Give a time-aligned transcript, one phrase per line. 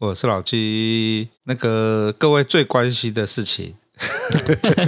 [0.00, 3.74] 我是老鸡，那个各位最关心的事情，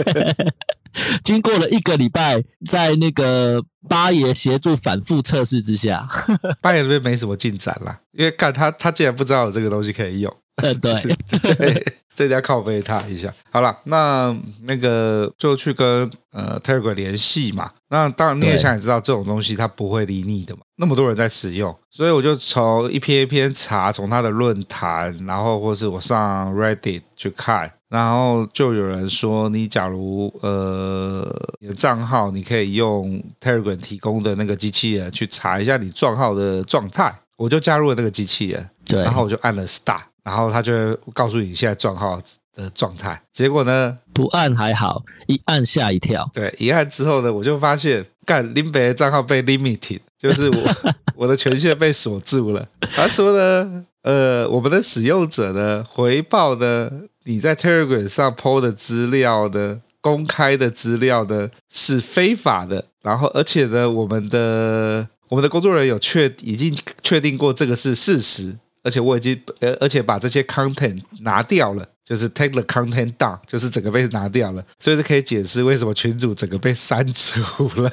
[1.25, 6.09] 经过了一个礼拜，在那个八爷协助反复测试之下，
[6.63, 11.55] 八爷这边没什么进展啦，因为看他他竟然不知道有这个东西可以用，对 对。
[11.55, 13.33] 对这要靠背他一下。
[13.51, 17.71] 好了，那那个就去跟呃 Telegram 联系嘛。
[17.89, 20.61] 那当然你也想也知道，这种东西它不会理你的嘛。
[20.81, 37.15] 那么多人在使用，所以我就从一篇一篇查，从他的论坛，然后或是我上 Reddit 去看，然后就有人说，你假如呃你的账号，你可以用 Telegram 提供的那个机器人去查一下你账号的状态。
[37.37, 40.01] 我就加入了那个机器人，对，然后我就按了 Start。
[40.23, 42.21] 然后他就会告诉你现在账号
[42.55, 46.29] 的状态，结果呢，不按还好，一按吓一跳。
[46.33, 52.69] 对，一按之后呢，我就发现，干林北的账号被 limited，就是我 我的权限被锁住了。
[52.95, 56.91] 他说呢，呃，我们的使用者呢，回报呢，
[57.25, 62.87] 你在 Telegram 上 PO 的资料呢，公开的资料呢，是非法的。
[63.03, 68.57] 然后，而且呢，我们的我们的工作人员有确已经确定过这个是事实。
[68.83, 77.41] 而且我已经，呃，而且把这些 content 拿掉了，就是 take the content down，就是整个被拿掉了，所以就可以解释为什么群主整个被删除
[77.81, 77.89] 了。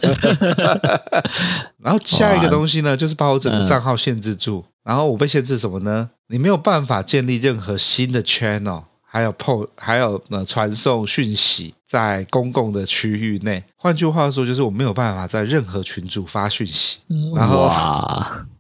[1.77, 4.65] 然后下一个东西呢，就是把我整个账号限制住。
[4.83, 6.09] 然后我被限制什么呢？
[6.29, 8.85] 你没有办法建立任何新的 channel。
[9.09, 13.63] 还有 PO，还有呢，传送讯息在公共的区域内。
[13.77, 16.99] 换句话说，就是我没有办法在任何群组发讯息。
[17.33, 17.71] 然后，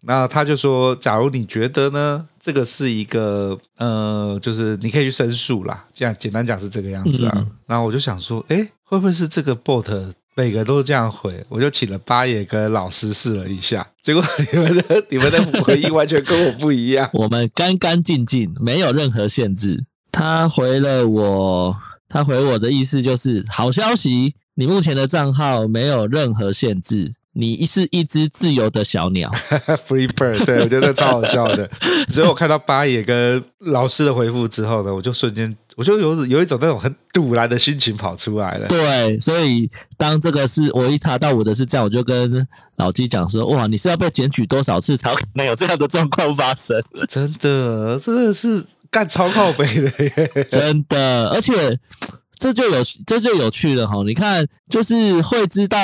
[0.07, 5.85] 那他就说，假如你觉得呢，这个是一个呃，就是你可以去申诉啦。
[5.93, 7.45] 这样简单讲是这个样子啊。
[7.65, 11.45] 然后我就想说，哎，会不会是这个 bot 每个都是这样回？
[11.49, 14.23] 我就请了八爷跟老师试了一下，结果
[14.53, 17.09] 你们的你们的回应完全跟我不一样。
[17.11, 19.83] 我们干干净净，没有任何限制。
[20.09, 21.75] 他回了我，
[22.07, 29.31] 他回我的意思就是好消息，你目前的账号没有任何限制，你是一只自由的小鸟，
[29.87, 30.43] free bird。
[30.45, 31.69] 对，我觉得超好笑的。
[32.09, 38.67] 所以我看到八爷跟老师的回复之后呢，我就瞬间我就有有一种那种很堵然的心情跑出来了。
[38.67, 46.83] 对，所以当这个是我一查到我的是这样，我就跟老鸡讲说：哇，你是要被检举多少次才可能有这样的状况发生？
[47.07, 48.65] 真的，真的是。
[48.89, 51.77] 干超靠背的耶，真的，而且
[52.39, 54.01] 这就有这就有趣了哈。
[54.05, 55.77] 你看，就是会知道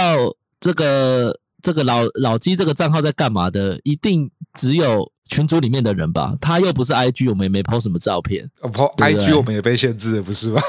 [0.62, 6.35] 这个这个老老鸡这个账号在干嘛的，一定只有群组里面的人吧？
[6.40, 8.47] 他又不是 IG，我们也没 po 什么照片。
[8.62, 10.62] po IG 我们也被限制了，不是吧？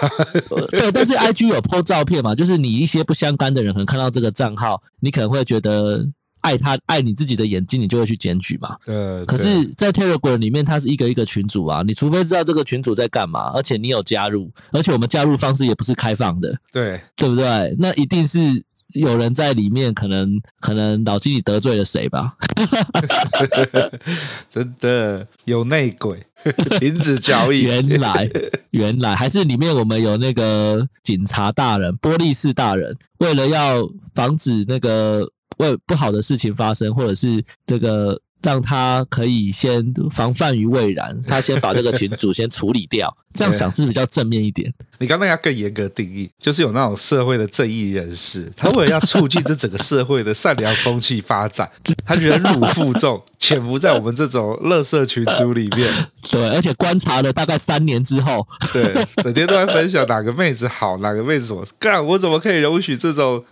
[0.71, 2.35] 对，但是 IG 有 po 照片嘛？
[2.35, 6.07] 就是你一些不相干的人可能看到这个账号，你可能会觉得。
[6.45, 8.77] 爱他爱你自己的眼睛，你就会去检举嘛。
[8.85, 9.25] 呃。
[9.25, 11.83] 可是，在 Telegram 里面，它是一个一个群组啊。
[11.83, 16.55] 你除非知道这个群组在干嘛，而且你有加入，而且我们加入方式也不是开放的。
[16.71, 17.01] 对。
[17.17, 17.75] 对不对？
[17.79, 18.63] 那一定是
[18.95, 22.35] 有人在里面，可能可能老经理得罪了谁吧？
[24.51, 26.27] 真的有内鬼，
[26.79, 27.63] 停止交易。
[27.69, 28.31] 原来
[28.71, 35.31] 原来还是里面我们有那个警察大人、玻璃士大人，为了要防止那个。
[35.59, 44.73] 为不好的事情发生，或者是这个让他可以先防范于未然，他先把这个群组先处理掉， 这样想是比较正面一点。
[44.99, 51.69] 你刚刚要更严格定义，就是有那种社会的正义人士，他为了要促进这整个社会的善良风气发展，
[52.05, 56.07] 他忍辱负重， 潜伏在我们这种垃圾群组里面。
[56.31, 63.45] 对，而且观察了大概三年之后，对，整天都在分享哪个妹子好，哪个妹子我干，我怎么可以容许这种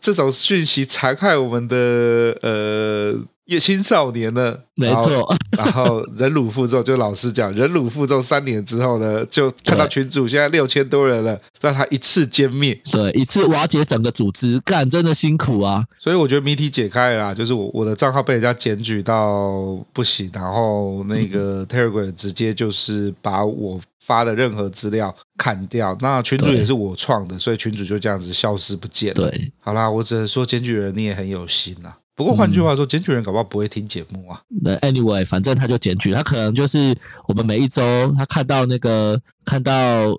[0.00, 5.34] 这种讯息残害我们的呃也青少年呢，没错。
[5.58, 15.84] 然后忍辱负重，就老实讲，忍辱负重三年之后呢，就看到群主现在六千多人了，让他一次歼灭，对，一次瓦解整个组织，干真的辛苦啊。
[15.98, 25.96] 所以我觉得谜题解开了啦，就是我我的账号被人家检举到不行，然后那个 Telegram 直接就是把我发的任何资料砍掉。
[26.00, 29.28] 那群主也是我创的，所以群主就这样子消失不见了。
[29.28, 31.92] 对，好啦，我只能说检举人你也很有心呐。
[32.14, 34.40] 不过换句话说，检举人搞不好不会听节目啊。
[34.62, 37.82] 那 anyway，反正他就检举，他可能就是我们每一周
[38.16, 39.72] 他看到那个看到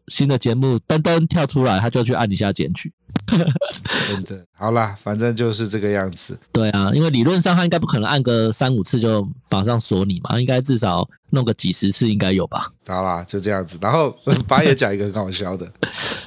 [0.08, 2.92] 新的节目噔噔跳出来，他就去按一下检举。
[4.08, 6.38] 真的，好啦，反正就是这个样子。
[6.52, 12.68] 对啊，因为理论上他应该不可能按个三五次就马上锁你嘛，应该至少弄个几十次应该有吧。
[12.88, 13.78] 好啦，就这样子。
[13.82, 14.16] 然后
[14.48, 15.72] 八爷讲一个很好笑的，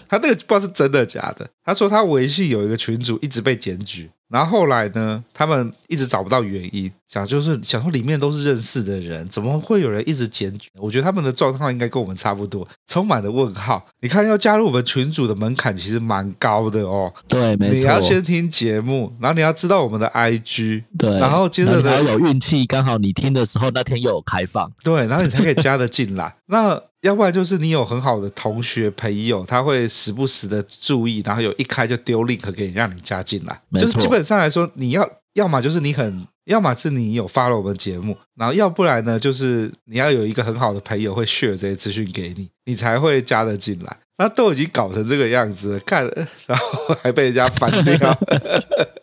[0.08, 1.48] 他那个不知道是真的假的。
[1.64, 4.10] 他说他微信有一个群主一直被检举。
[4.28, 10.68] 然后后来呢，他们一直找不到原因，想就是想说里面都是认识的人，怎么会有人一直检举？
[10.80, 13.86] 我觉得他们的状况应该跟我们差不多，充满了问号。
[14.00, 17.12] 你看，要加入我们群组的门槛其实蛮高的哦。
[17.28, 17.82] 对，没错。
[17.82, 26.34] 你要先听节目，然后你要知道我们的 IG，对，然后接着呢，要有运气，刚好你听的时候那天又有开放，对，然后你才可以加得进来。
[26.46, 33.60] 那要不然就是你有很好的同学朋友，他会时不时的注意，然后有一开就丢 link 给你，让你加进来。
[33.74, 43.96] 就是基本上来说，你要要么就是你很，要么是你有发了我们节目，然后要不然呢，就是你要有一个很好的朋友会 share 这些资讯给你，你才会加得进来。
[44.18, 46.04] 那都已经搞成这个样子，看，
[46.48, 48.18] 然后还被人家翻掉，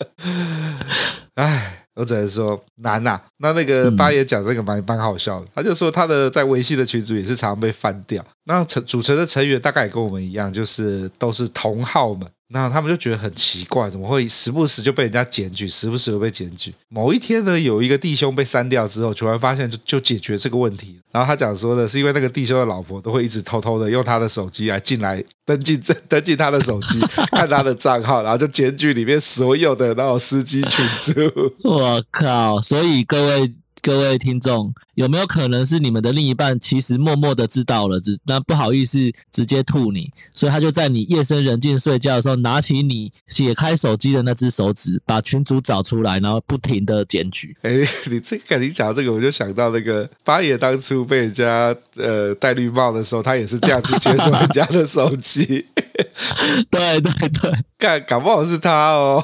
[1.35, 1.79] 哎。
[1.95, 3.21] 我只能说难呐、啊。
[3.37, 8.25] 那那个八爷讲这个蛮蛮好笑的，他就说他的在微信的群组也是常常被翻掉。
[8.45, 12.27] 那成组成的成员大概也跟我们一样，就是都是同好们。
[12.53, 16.73] 那他们就觉得很奇怪，怎么会时不时就被人家检举，时不时就被检举？
[16.87, 20.99] 某一天呢，有一个弟兄被删掉之后，突然发现就就解决这个问题。
[21.11, 26.99] 然后他讲说的是因为那个弟兄的老婆都会一直偷偷的用他的手机来进来登记登登记他的手机，
[27.35, 31.13] 看他的账号，然后就检举里面所有的那种司机群组。
[31.67, 32.61] 我靠！
[32.61, 33.53] 所以各位。
[33.83, 38.97] 各位听众，有没有可能是你们的另一半其实默默的知道了，只那不好意思
[39.29, 47.53] 直接吐你，所以他就在你夜深人静睡觉的时候，拿起你解开手机的那只手指，把群主找出来，然后不停的检举。
[47.63, 47.71] 哎，
[48.09, 55.65] 你这个你讲这个，我就想到那个八爷当初被人家呃戴绿帽的时候，他也是这样去接受人家的手机。
[56.71, 59.21] 对 对 对，搞搞不好是他哦。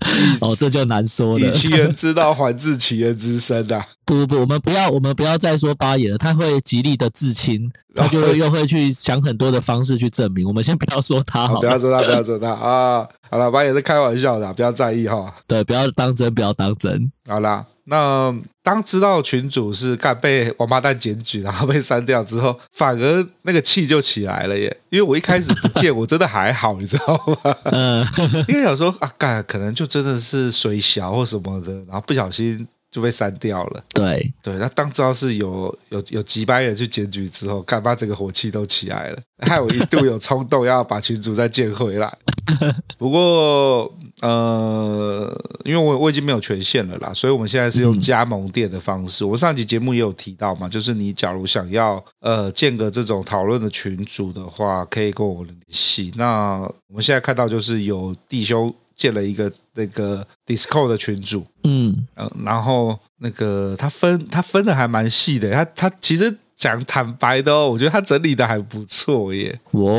[0.40, 1.46] 哦，这就难说了。
[1.46, 3.86] 以其人之道还治其人之身啊！
[4.10, 10.44] 不不不，我们不要，我们不要再说八爷了，他会极力的自清，他就又会去想很多的方式去证明。
[10.44, 13.06] 我们先不要说他不要说他，不要说他啊！
[13.30, 15.32] 好了，八爷是开玩笑的，不要在意哈。
[15.46, 17.12] 对，不要当真，不要当真。
[17.28, 17.64] 好啦。
[17.84, 24.76] 那当知道群主是干被王八蛋检举，然后被删掉之后，反而那个气就起来了耶！
[24.90, 27.56] 因为我一开始不见， 我真的还好，你知道吗？
[27.64, 28.06] 嗯，
[28.46, 33.84] 因为想说啊，干可能就真的是水小或什么的，然后不小心就被删掉了。
[33.94, 42.18] 对对，那当知道是有有有几百人去检举之后，干嘛整个火气都起来了，害我一度有冲动要把群主再建回来。
[42.98, 43.92] 不过。
[44.22, 45.34] 呃，
[45.64, 49.24] 因为我我已经没有权限了啦，所以我们现在是用加盟店的方式。
[49.24, 56.12] 我上集节目也有提到嘛，就是你假如想要呃建个这种讨论的群组的话，可以跟我联系。
[56.16, 58.70] 那我们现在看到就是有弟兄
[59.00, 66.36] 建了一个那个 Discord 的群组，嗯嗯、呃，然后那个他分他分的还蛮细的，他他其实。
[66.60, 69.58] 讲坦白的哦，我觉得他整理的还不错耶。
[69.70, 69.94] 哇，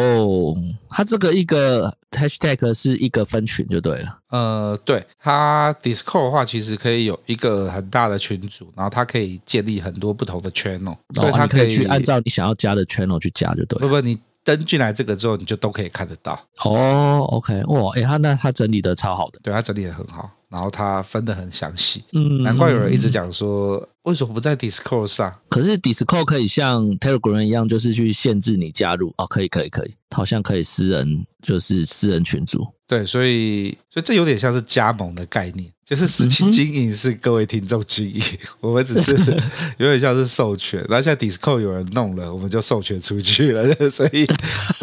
[0.90, 4.20] 他这个一个 hashtag 是一个分群就对了。
[4.30, 13.88] 呃，对，他 Discord 的话，其实可以有一个很大的群组，然后它可以建立很多不同的 channel，所以他可以，可以去按照你想要加的 channel 去加就对了。
[13.88, 16.40] 不不，你登进来这个之后，你就都可以看得到。
[16.64, 20.30] 哦，OK，哇，诶，他那他整理的超好的，对，他整理的很好。
[20.50, 25.34] 然后他分的很详细，嗯，难怪有人一直讲说，为什么不在 Discord 上？
[25.48, 32.68] 可是 Discord 可以像 Telegram 一样，就是去限制你加入哦，可以，可以，可以，好像可以私人，就是私人群组。
[32.92, 35.72] 对，所以，所以这有点像是加盟的概念。
[35.86, 38.22] 就是实际经营是各位听众经营，
[38.60, 39.14] 我们只是
[39.78, 40.80] 有点像是授权。
[40.90, 43.74] 然后现在 Discord 有人弄了，我们就授权出去了。
[43.90, 44.26] 所以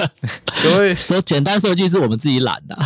[0.64, 2.78] 各位说简单说句，是我们自己懒的，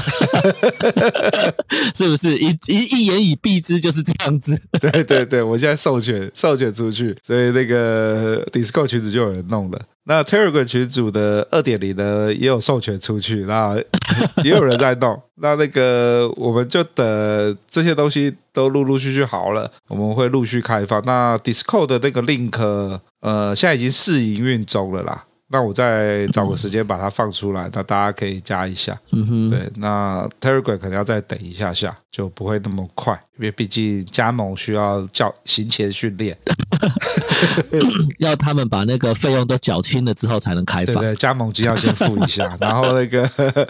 [1.95, 2.37] 是不是？
[2.37, 4.61] 一一一言以蔽之，就是这样子。
[4.81, 9.81] 对对对，我现在授权授权出去，所以那个 Discord 群组就有人弄了。
[10.05, 13.77] 那 Telegram 群组的二点零呢，也有授权出去，那
[14.43, 15.21] 也有人在弄。
[15.37, 21.03] 那那个我们就等这些东西都陆陆续续好了，我们会陆续开放。
[21.05, 25.25] 那 Discord 的那个 link，呃，现在已经试营运中了啦。
[25.49, 28.99] 那我再找个时间把它放出来，那大家可以加一下。
[29.11, 36.35] 嗯哼，对，那 Telegram 可能要再等一下下，就不会那么快，因为毕竟加盟需要叫行前训练，
[38.19, 40.97] 要他们把那个费用都缴清了之后才能开放。
[40.97, 43.69] 对，对，加盟金要先付一下，然后那个。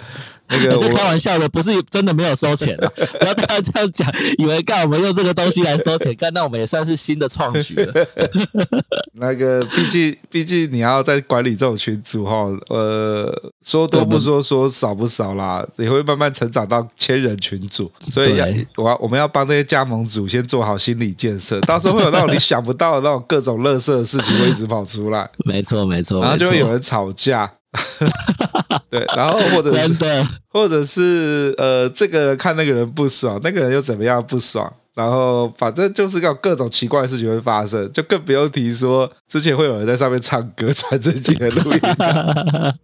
[0.48, 2.90] 那个我、欸、开玩笑的，不是真的没有收钱啊！
[3.18, 8.06] 不要大家这样讲，以为干我们用这个东西来收钱，干那我们也算是新的创举了。
[9.14, 18.46] 那个，毕竟毕竟你要在管理这种群组哈，呃，说多不说，说少不少啦，也会慢慢成长到千人群组，所以要
[18.76, 25.30] 我要我们要帮那些加盟组先做好心理建设，到时候会有那种你想不到的那种各种乐色的事情会一直跑出来。
[25.44, 27.50] 没错没错，然后就会有人吵架。
[28.90, 41.80] 对，然后或者是真的，或者是呃，这个人看那个人不爽，那个人又怎么样不爽，然后反正就是有各种奇怪的事情会发生，就更不用提说之前会有人在上面唱歌传自己的录音。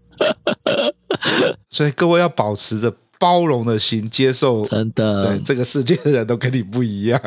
[1.69, 7.21] 所以各位要保持着包容的心，接受真的，对这个世界的人都跟你不一样，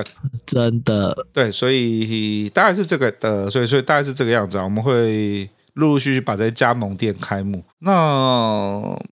[0.48, 5.48] 真的，对，所以大概是这个的，所以所以大概是这个样子啊，我们会。
[5.74, 7.92] 陆陆续续把这些加盟店开幕，那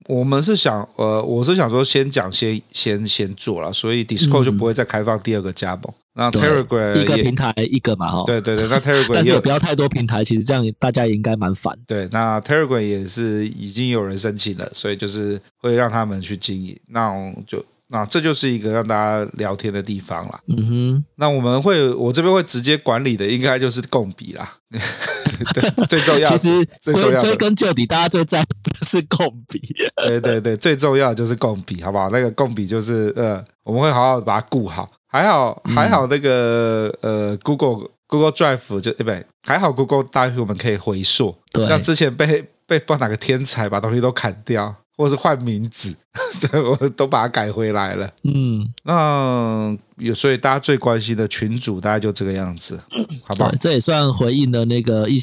[0.06, 5.84] 我们是想，呃，我是想说先讲先先先做了，所以 Discord 就不会再开放第二个加盟。
[5.86, 11.76] 嗯、那 Telegram 一个平台一个嘛，哈，对对对，那 Telegram 但是也不要太多平台，其实这样大家也应该蛮烦。
[11.86, 17.64] 对，那 Telegram 也是已经有人申请了，所以就是会让他们去经营，那我就。
[17.94, 20.40] 那这就是一个让大家聊天的地方了。
[20.48, 24.54] 嗯哼，那我们会，我这边会直接管理的，应该就是共笔啦。
[25.54, 29.60] 对，最重要，其实归追根究底，大家最在乎的是共笔。
[30.04, 32.10] 对对对，最重要的就是共笔，好不好？
[32.10, 34.90] 那个共笔就是呃，我们会好好把它顾好。
[35.06, 39.24] 还好还好，那个、嗯、呃，Google Google Drive 就对不对？
[39.46, 41.36] 还好 Google Drive 我们可以回溯。
[41.68, 42.26] 像之前被
[42.66, 44.74] 被不知道哪个天才把东西都砍掉。
[44.96, 45.96] 或是换名字，
[46.80, 48.10] 我都把它改回来了。
[48.22, 52.80] 嗯，那有所以大家最关心的群主，大概就这个样子，
[53.24, 53.50] 好不好？
[53.58, 55.20] 这也算回应了那个一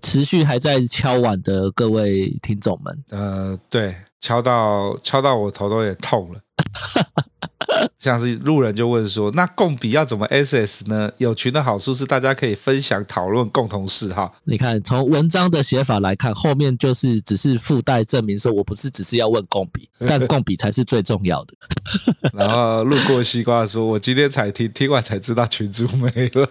[0.00, 3.04] 持续还在敲碗的各位听众们。
[3.10, 6.40] 呃，对，敲到敲到我头都也痛了。
[7.98, 14.34] 像是路人就问说：“那共笔要怎么 SS 呢？”有群的好处是大家可以分享讨论共同嗜好。
[14.44, 21.54] 你看，从文章的写法来看，后面就是只是附带证明说我不是只是要问共笔， 但共笔才是最重要的。
[22.34, 26.48] 然后路过西瓜说：“我今天才听，听完才知道群主没了。”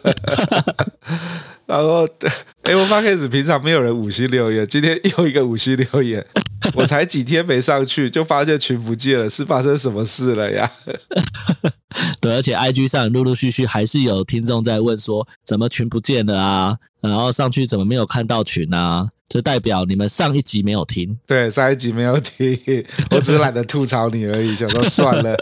[1.72, 2.06] 然后，
[2.64, 6.26] 哎，我发现是平常没有人五星留言，今天又一个五星留言。
[6.76, 10.70] 我才几天没上去，就发现群不见了，是发生什么事了呀？
[12.20, 16.78] 对，而且 IG 上陆陆续续还是有听众在问说，怎么群不见了啊？
[17.02, 19.10] 然后上去怎么没有看到群啊？
[19.30, 21.18] 就代表你们上一集没有听。
[21.26, 22.60] 对，上一集没有听，
[23.12, 25.38] 我只是懒得吐槽你而已，想说算了。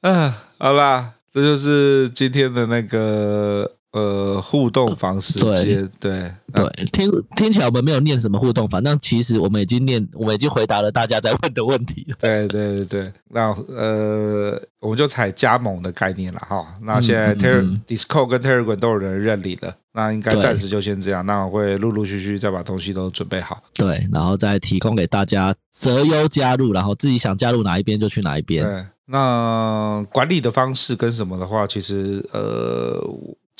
[0.00, 3.76] 嗯，好啦，这就是今天的那个。
[3.92, 12.16] 呃，互动房时间，对对，对，听听起来我们没有念什么互动房，但其实我们已经念，我们已经回答了大家在问的问题了。
[12.20, 16.64] 对对对对，那呃，我们就采加盟的概念了哈。
[16.82, 21.26] 那现在 Ter、嗯嗯、Discord 跟 Telegram 都有人认领了，那应该暂时就先这样。
[21.26, 28.64] 那我会陆陆续续再把东西都准备好，对，然后再提供给大家择优加入，然后自己想加入哪一边就去哪一边。
[28.64, 33.04] 对，那管理的方式跟什么的话，其实呃。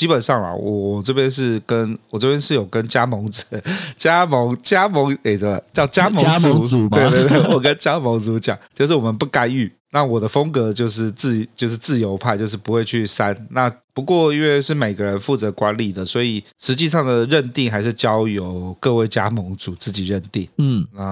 [0.00, 3.44] 基本上啊，我这边是跟我这边是有跟加盟者、
[3.98, 6.24] 加盟、加盟，诶，的叫加盟
[6.66, 9.70] 主，对对对， 我跟加盟主讲，就是我们不干预。
[9.92, 13.36] 那我的风格就是自就是自由派，就是不会去删。
[13.50, 20.48] 那不过因为是每个人负责管理的，所以实际上的认定还是交由各位加盟组自己认定。
[20.58, 21.02] 嗯，那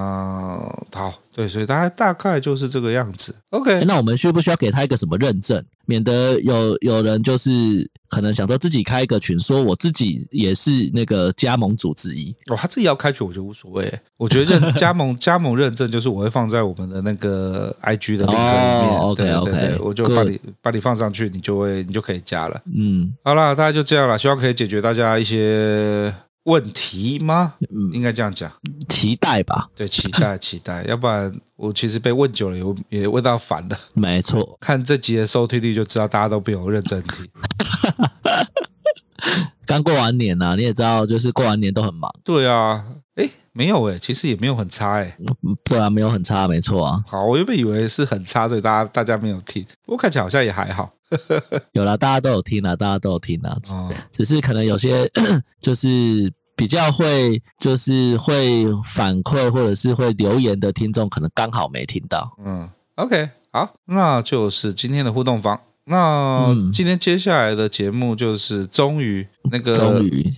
[0.93, 3.35] 好，对，所以大概大概就是这个样子。
[3.51, 12.35] OK，那我们需不需要给他一个什么认证，免得有有人就是可能想说自己开一个群，说我自己也是那个加盟组之一。
[12.47, 13.93] 哦，他自己要开群，我觉得无所谓。
[14.17, 18.39] 我觉得认 加盟加盟认证就是我会放在我们的那个 IG 的那个。
[18.39, 22.61] 哦，OK OK，我就把你把你放上去，你就会你就可以加了。
[22.77, 27.55] 嗯，好了，大家就这样了，希望可以解决大家一些问题吗？
[27.71, 28.51] 嗯，应该这样讲，
[28.89, 29.69] 期待吧。
[29.75, 32.57] 对，期待期待，要不然我其实被问久了，
[32.91, 33.79] 也也问到烦了。
[33.95, 37.29] 没错，看这集的收听率就知道大家都没有认真听。
[39.67, 42.11] 刚过完年呐、啊，你也知道，就是过完年都很忙。
[42.25, 42.85] 对啊。
[43.17, 45.17] 哎，没有哎，其实也没有很差哎。
[45.65, 47.03] 对啊，没有很差，没错啊。
[47.07, 49.63] 好，我原本以为是很差，所以大家大家没有听。
[49.85, 50.93] 不过看起来好像也还好。
[51.73, 53.57] 有啦，大家都有听啦，大家都有听啦。
[53.71, 55.11] 哦、只是可能有些
[55.61, 62.37] 就是比较会，就是会反馈或者是会留言的听众，可能刚好没听到。
[62.45, 65.61] 嗯，OK，好，那就是今天的互动房。
[65.85, 70.31] 那今天接下来的节目就是终于那个终于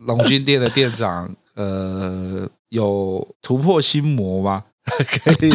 [0.00, 1.34] 龙君店的店长。
[1.54, 4.62] 呃，有突破心魔吗？
[5.24, 5.50] 可以，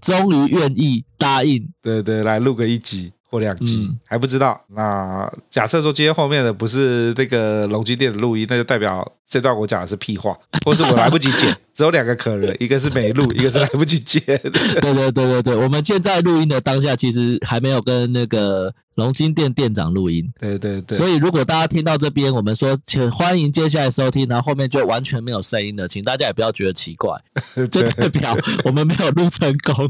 [0.00, 4.60] 终于愿意答应，对对，来录个一集或两集，嗯、还不知道。
[4.68, 9.06] 那假设说今天后面的不是那个龙居店的录音，那就代表。
[9.30, 10.34] 这段我讲的是屁话，
[10.64, 14.20] 或是我来不及剪，只有两个可能， 一个是没录， 一个是来不及剪。
[14.26, 20.28] 对对对对对，我们现在录音的当下，其实还没有跟那个龙金店店长录音。
[20.40, 27.16] 对对对，所以如果大家听到这边，我们说请欢迎接下来收听，然后后面就完全没有声音了，请大家也不要觉得奇怪，
[27.70, 29.88] 就代表我们没有录成功。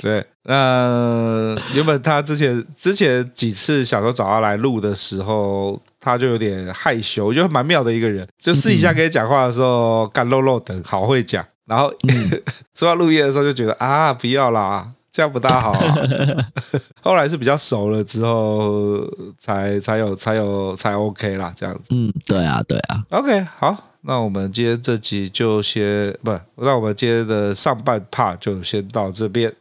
[0.00, 5.82] 对，那原本他之前之前几次想说找他来录的时候。
[6.00, 8.26] 他就有点害羞，我觉得蛮妙的一个人。
[8.38, 11.46] 就私底下跟你讲话的时候，干露露的，好会讲。
[11.66, 12.42] 然后、嗯、
[12.74, 15.96] 说到录音的时候，就觉得啊，不要啦，这样不大好、啊。
[17.00, 19.06] 后来是比较熟了之后，
[19.38, 21.90] 才才有才有才 OK 啦，这样子。
[21.90, 23.04] 嗯，对啊，对啊。
[23.10, 29.54] OK，好，那我们今天这集就先不，那我们今天的上半 part 就先到这边。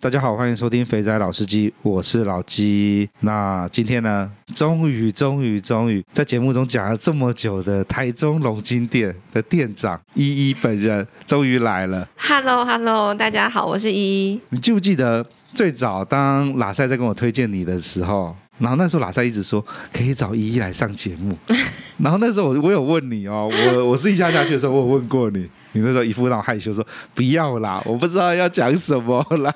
[0.00, 3.10] 大家好，欢迎收听肥仔老司机，我是老鸡。
[3.22, 12.08] 那今天呢，终于、终于、终于，在节目中讲了这么久的台中龙金店的店长依依本人终于来了。
[12.16, 14.40] Hello，Hello，大家好，我是依依。
[14.50, 19.60] 你记不记得最早当拉塞在跟我推荐你的时候，然后那时候拉塞一直说
[19.92, 21.36] 可以找依依来上节目，
[21.98, 25.50] 然后那时候我我有问你哦，我我私下下去的时候，我有问过你。
[25.72, 29.52] 你那时候一副那种害羞说不要啦，我不知道要讲什么啦。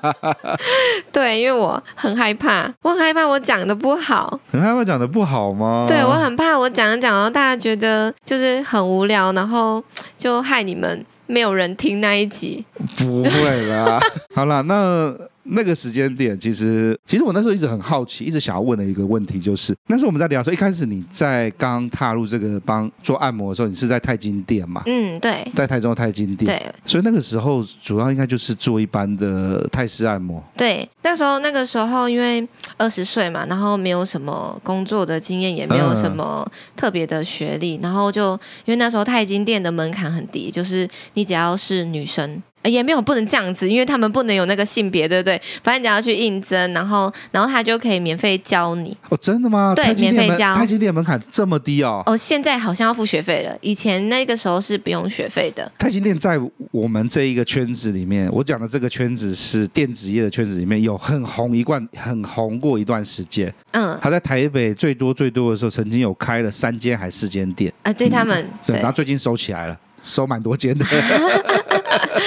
[1.12, 4.38] 对，因为我很害怕，我很害怕我讲的不好。
[4.51, 5.87] 很害怕讲的不好吗？
[5.88, 9.83] 对，我很怕我讲着讲着，大家觉得就是很无聊，然后
[10.16, 12.64] 就害你们没有人听那一集。
[12.98, 14.01] 不会啦，
[14.35, 15.32] 好啦，那。
[15.44, 24.83] 那个时间点，其实其实我那时候一直很好奇，一直想要问的一个问题就是，那时候我们在聊说，一开始你在刚踏入这个帮做按摩的时候，你是在泰金店嘛？
[24.87, 26.46] 嗯，对，在台中的泰金店。
[26.46, 30.42] 对，所以那个时候主要应该就是做一般的泰式按摩。
[30.57, 38.33] 对，那时候那个时候因为二十岁嘛，然后没有什么工作的经验，也没有什么特别的学历，嗯、然后就
[38.64, 42.42] 因为那时候泰金店的门槛很低，就是你只要是女生。
[42.64, 45.40] 也没有不能这样子，因为他们不能有那个性别，对不对？
[45.62, 48.96] 反正你要去应征，然后，然后他就可以免费教你。
[49.09, 49.72] 哦，真的吗？
[49.75, 50.55] 对，免费教。
[50.55, 52.03] 太金店门槛这么低哦？
[52.07, 53.57] 哦，现在好像要付学费了。
[53.61, 55.70] 以前那个时候是不用学费的。
[55.79, 56.38] 太金店在
[56.70, 63.53] 我们这一个圈子里面，我讲的这个圈子是电子业的圈子里面有很红一贯，很红过一段时间。
[63.72, 67.72] 嗯，他在台北最多最多的时候，曾经有开了三间还四间店。
[67.83, 68.40] 啊，对他们。
[68.44, 69.77] 嗯、对，然后最近收起来了。
[70.05, 70.85] 收蛮多间的，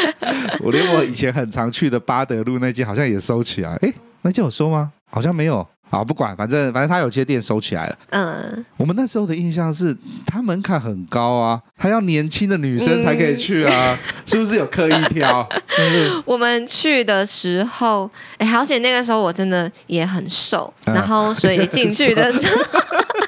[0.61, 3.75] 我连我以前很常去的巴德路那间好像也收起来。
[3.81, 4.91] 哎，那间有收吗？
[5.09, 5.65] 好像没有。
[5.95, 7.97] 好，不管，反正反正他有些店收起来了。
[8.09, 9.95] 嗯，我们那时候的印象是，
[10.27, 15.47] 他门槛很高啊，还要年轻的女生才可以去啊，嗯、 是不是有刻意挑？
[16.25, 22.61] 我们去的时候，哎，好险那个时候我真的也很瘦，嗯、然后所以进去的时候。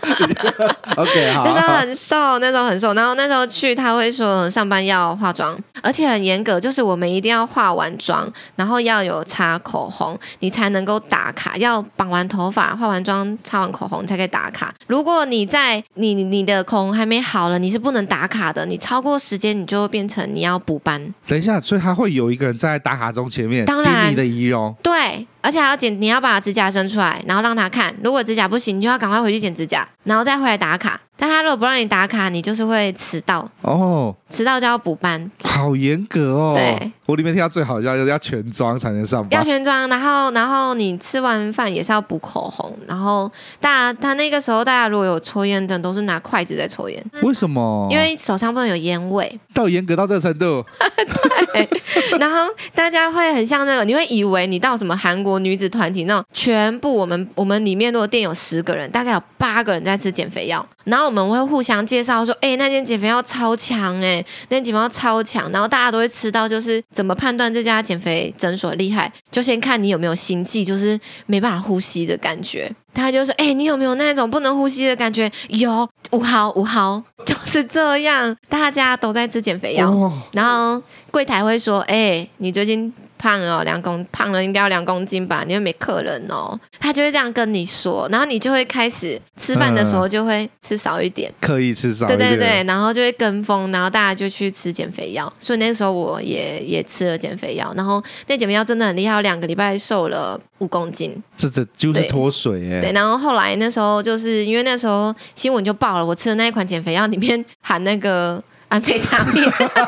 [0.97, 1.43] OK，好。
[1.45, 2.93] 那时候很瘦，那时候很瘦。
[2.93, 11.55] 然后那时候去，他会说上班要化妆，而且很严格，就是我们一定要化完妆，然后要有擦口红，你才能够打卡。
[11.57, 14.73] 要绑完头发、化完妆、擦完口红才可以打卡。
[14.87, 18.65] 如果你在你你的口红还没好了，你是不能打卡的。
[18.65, 21.13] 你超过时间，你就会变成你要补班。
[21.27, 24.75] 等一下，所以他会有一个人站在打卡钟前面，当然你的仪容。
[24.81, 25.27] 对。
[25.47, 27.95] 而且还要剪，你要把指甲伸出来，然后让他看。
[28.03, 30.99] 如果指甲不行，你就要赶快回去剪指甲，然后再回来打卡。
[31.19, 36.53] 但他如果不让你打卡，你就是会迟到哦，迟到就要补班，好严格哦。
[36.53, 47.87] 对，我里面听到最好要要全妆才能上班，要全妆，然后然后你吃完饭也是要补口红，然后大家他那个时候大家如果有抽烟的，都是拿筷子在抽烟，为什么？
[47.89, 50.63] 因为手上不能有烟味，到严格到这个程度。
[50.95, 51.05] 对，
[52.19, 72.71] 然后大家会很像那个，你会以为你到什么韩国女子团体那种，全部我们我们里面如果店有十个人，大概有八个人在吃减肥药，然后我们会互相介绍说，哎，那间减肥药超强哎，那间减肥药超强，然后大家都会吃到，就是怎么判断这家减肥诊所厉害，就先看你有没有心悸，就是没办法呼吸的感觉。
[72.97, 75.31] 他就说：“哎、欸，你有没有那种不能呼吸的感觉？
[75.49, 78.35] 有，五毫五毫，就是这样。
[78.49, 80.81] 大家都在吃减肥药，哦、然后
[81.11, 85.43] 柜台会说：‘哎、欸，你最近……’”胖了，两公胖了应该要两公斤吧？
[85.45, 108.43] 你又没客人哦，他就会这样跟你说，然后你就会开始吃饭的时候就会吃少一点，刻意吃少一点，对对对，然后就会跟风，然后大家就去吃减肥药，所以那时候我也也吃了减肥药，然后那减肥药真的很厉害，我两个礼拜瘦了五公斤，这这就是脱水哎，对，然后后来那时候就是因为那时候新闻就爆了，我吃的那一款减肥药里面含那个。
[108.69, 109.43] 安非他命，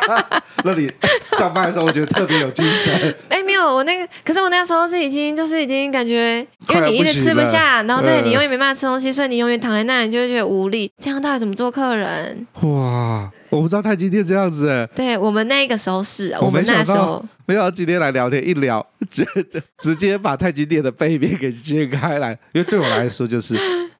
[0.63, 0.91] 那你
[1.37, 2.93] 上班的时候我觉得特别有精神。
[3.29, 6.39] 哎、欸，没有，我那个，可是我那时候是已经，就是已经感觉，
[6.69, 10.91] 因为你一直吃不下，然后对、嗯、你永远没办法吃东西，所以你永远躺在那里，你就会觉得无力。
[10.97, 12.47] 这样到底怎么做客人？
[12.61, 14.87] 哇，我不知道太极店这样子。
[14.95, 19.25] 对我们那个时候是，我们那时候没有今天来聊天，一聊直
[19.77, 23.57] 直接把太极店的背面给揭开来，因为对我来说就是，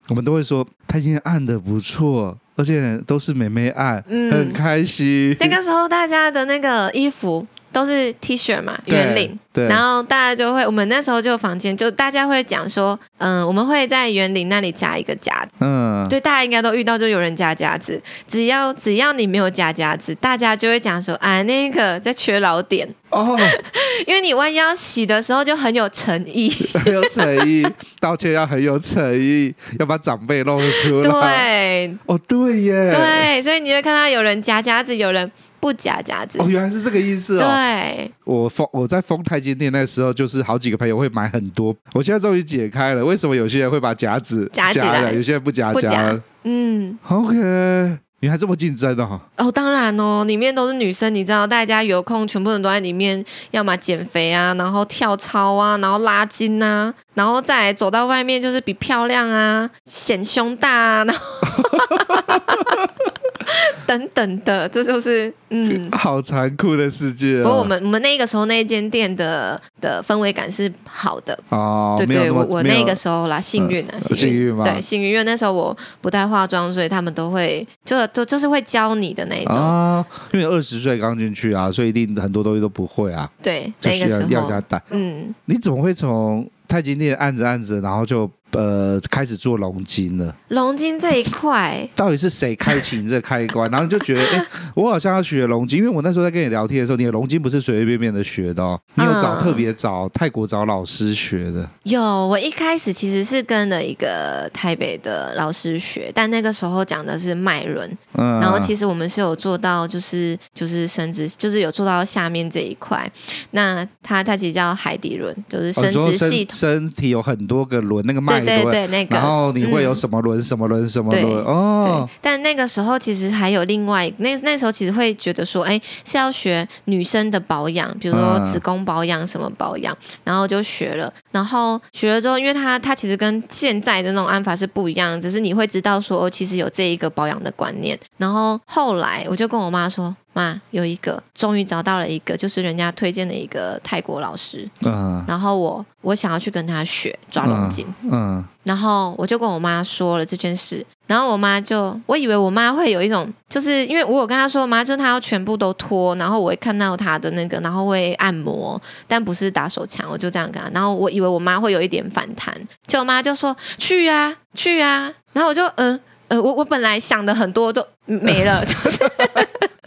[0.08, 2.38] 我们都会说太极店按的不错。
[2.60, 5.34] 而且都是妹妹爱，嗯、很开心。
[5.40, 9.38] 那个时候大家的那个衣服都是 T 恤嘛，圆领。
[9.52, 15.56] 对，然后大家就会，我们那时候就房间就大家会讲说，嗯，我们会在圆领那里加一个夹子。
[15.60, 18.00] 嗯，对，大家应该都遇到，就有人加夹子。
[18.28, 23.36] 只要只要你没有加夹子，大家就会讲说，啊，那个在缺老点哦，
[24.06, 26.52] 因为你弯腰洗的时候就很有诚意，
[26.86, 27.68] 很 有诚意，
[28.00, 31.10] 道歉要很有诚意，要把长辈露出来。
[31.90, 35.32] 对，哦，对耶，对，所以你会看到有人夹夹子，有人。
[35.60, 37.48] 不夹夹子哦，原来是这个意思哦。
[37.48, 41.76] 对，我封我在封太极店那时候，就是好几个朋友会买很多。
[41.94, 46.20] 我现在终于解开了，为什么有些人会把夹子夹起来，有些人不夹夹？
[46.44, 49.20] 嗯，OK，你还这么竞争哦？
[49.38, 61.20] 哦，当然哦，里面都是女生，你知道，大家有空全部人都在里面，要么减肥啊，然后跳操啊，然后拉筋啊，然后再走到外面就是比漂亮啊，显胸大啊，然后。
[63.86, 67.44] 等等的，这就是嗯，好残酷的世界，啊。
[67.44, 71.96] 不过我们我们那个时候那间店的的氛围感是好的哦。
[71.98, 74.64] 对对，我我那个时候啦，幸运啊，幸运，幸运吗？
[74.64, 80.06] 对，幸运，因为那时候我不带化妆，所以他们都会就就就是会教你的那一种啊。
[80.34, 83.30] 因为二十岁刚进去啊，所以一定很多东西都不会啊。
[83.42, 84.82] 对，那个时候要加带。
[84.92, 88.30] 嗯，你怎么会从太极店按着按着，然后就？
[88.52, 90.36] 呃，开始做龙筋了。
[90.48, 93.70] 龙筋这一块，到底是谁开启这开关？
[93.70, 101.70] 然后你就觉得，哎， 我好像要学龙筋，因为我那时候在跟你聊天的时候，你的龙筋不是随随便便的学的哦，你有找、嗯、特别找泰国找老师学的。
[101.84, 113.08] 有，我一开始其实是跟了一个台北的老师学，但那个时候讲的是脉轮，嗯，然后其实我们是有做到，就是就是生殖，就是有做到下面这一块。
[113.52, 118.39] 那它它其实叫海底轮，就是生殖系统，身体有很多个轮，那个脉。
[118.46, 122.08] 对对对，那个，然后你会有什么轮、嗯、什么轮什么轮哦。
[122.22, 131.12] 但那个时候其实还有另外，那那时候其实会觉得说，哎，是要学女生的保养，比如说子宫保养什么保养，嗯、然后就学了。
[131.32, 137.98] 然后学了之后，因为它它其实跟现在的那种按法是不一样，只是你会知道说，其实有这一个保养的观念。
[138.18, 140.16] 然后后来我就跟我妈说。
[140.34, 144.70] 妈，有一个，终于找到了一个，就是人家推荐的一个泰国老师。
[144.86, 147.86] 嗯，然后我我想要去跟他学抓龙筋。
[148.04, 160.70] 嗯，嗯，然后我就跟我妈说了这件事，然后我妈就，我以为我妈会有一种，就是因为我有跟她说，妈，就是她要全部都脱，然后我会看到她的那个，然后会按摩，但不是打手枪，我就这样跟她。
[160.74, 162.54] 然后我以为我妈会有一点反弹，
[162.86, 169.00] 结果我妈就说去啊，去啊，然后我就嗯呃，我我本来想的很多都没了，就是。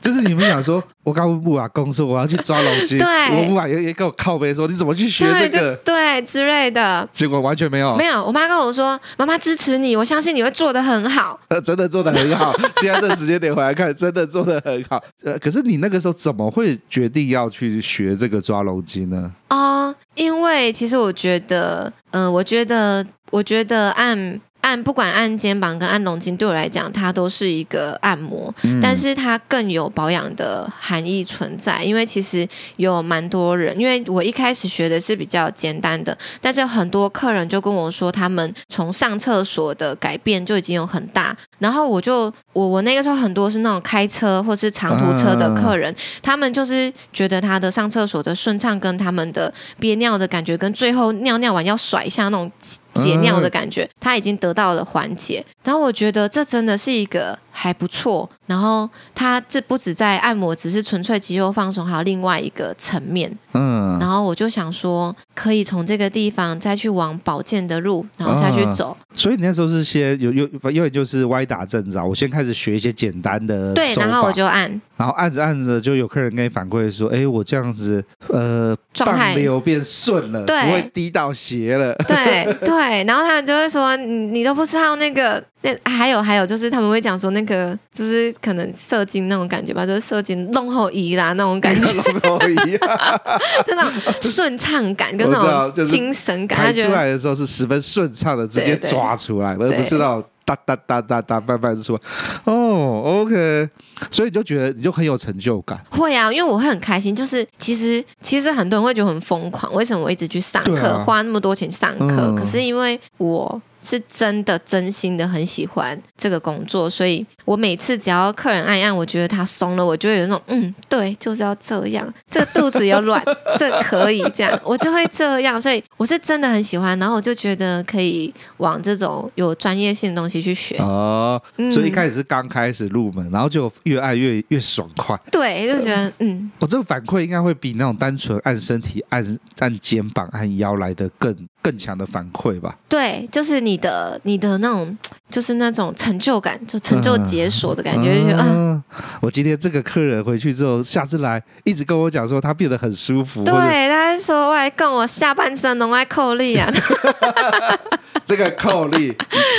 [0.03, 3.07] 就是你们想说，我刚不把公说我要去抓龙筋，对，
[3.39, 8.23] 我不把也也给我靠背说你怎么去学这个，对，对之类的，结果完全没有，没有。
[8.25, 11.39] 我妈跟我说，妈妈支持你，我相信你会做的很好。
[11.49, 12.53] 呃，真的做的很好。
[12.83, 15.03] 现在这时间点回来看，真的做的很好。
[15.23, 19.33] 呃，可是你那个时候怎么会决定要去学这个抓龙筋呢？
[19.49, 24.41] 啊、呃，因为其实我觉得，嗯、呃，我觉得，我觉得按。
[24.73, 31.85] 按不管按肩膀跟按龙筋，对我来讲，它都是一个按摩，嗯、但是它更有保养的含义存在。
[31.85, 52.51] 因为其实有蛮多人，因为我一开始学的是比较简单的，但是很多客人就跟我说，他们从上厕所的改变就已经有很大，然后我就我我那个时候很多是那种开车或是长途车的客人，他们就是觉得他的上厕所的顺畅跟他们的憋尿的感觉，跟最后尿尿完要甩一下那种
[52.95, 55.45] 解尿的感觉，他已经得到了缓解。
[55.65, 57.39] 然后我觉得这真的是一个。
[57.55, 63.31] 还不错，然后它这不止在按摩，只是纯粹肌肉放松，还有另外一个层面。
[63.53, 68.97] 嗯，然后我就想说，可以从这个地方再去往保健的路，然后下去走。
[68.99, 85.45] 嗯、所以你那时候是先有有，因为就是歪打正着，我先开始学一些简单的，对，然后我就按，然后按着按着就有客人给你反馈说，哎，我这样子，呃，状态流变顺了，对，不会滴到血了，对 对，然后他们就会说，你你都不知道那个。
[85.63, 92.79] 那还有还有，就是他们会讲说那个，就是可能射精那种感觉吧，就是射精弄后移啦那种感觉， 弄后移，
[93.69, 102.01] 那种顺畅感跟那种精神感，排出来的时候是十分顺畅的，直接抓出来，而不是那种哒哒哒哒哒慢慢出来。
[102.45, 103.69] 哦，OK，
[104.11, 105.81] 所以你就觉得你就很有成就感。
[105.91, 107.15] 会啊，因为我会很开心。
[107.15, 112.17] 就是其实其实很多人会觉得很疯狂，为什么我一直去上课，啊、花那么多钱上课？
[112.31, 113.63] 嗯、可是因为我。
[113.83, 123.23] 是真的真心的很喜欢这个工作，所以我每次只要客人按一按，我觉得他松了，我就会有那种嗯，对，就是要这样，这个肚子有软，
[123.59, 130.77] 这可以这样，我就会这样，所以我是真的很喜欢，然后我就觉得可以往这种有专业性的东西去学。
[130.79, 131.41] 哦。
[131.73, 142.75] 所以一开始是刚开始入门，然后就越按越越爽快，对，就觉得嗯，我这个反馈应该会比那种单纯按身体、按按肩膀、按腰来的更更强的反馈吧？
[142.89, 143.83] 对，就是你。
[143.83, 144.97] 的你的那种
[145.29, 148.81] 就是那种成就感，就成就解锁的感觉，就觉得啊，
[149.21, 153.43] 我今天这个客人回去之后，下次来一直跟我讲说他变得很舒服。
[153.43, 153.53] 对，
[153.89, 156.71] 他说我还跟我下半身能爱扣力啊。
[158.25, 159.13] 这个扣力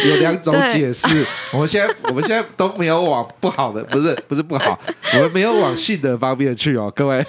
[0.08, 4.80] 有两种解释，我们现在我们现在都没有往不好的，不是不是不好，
[5.16, 7.26] 我们没有往性的方面去哦，各位。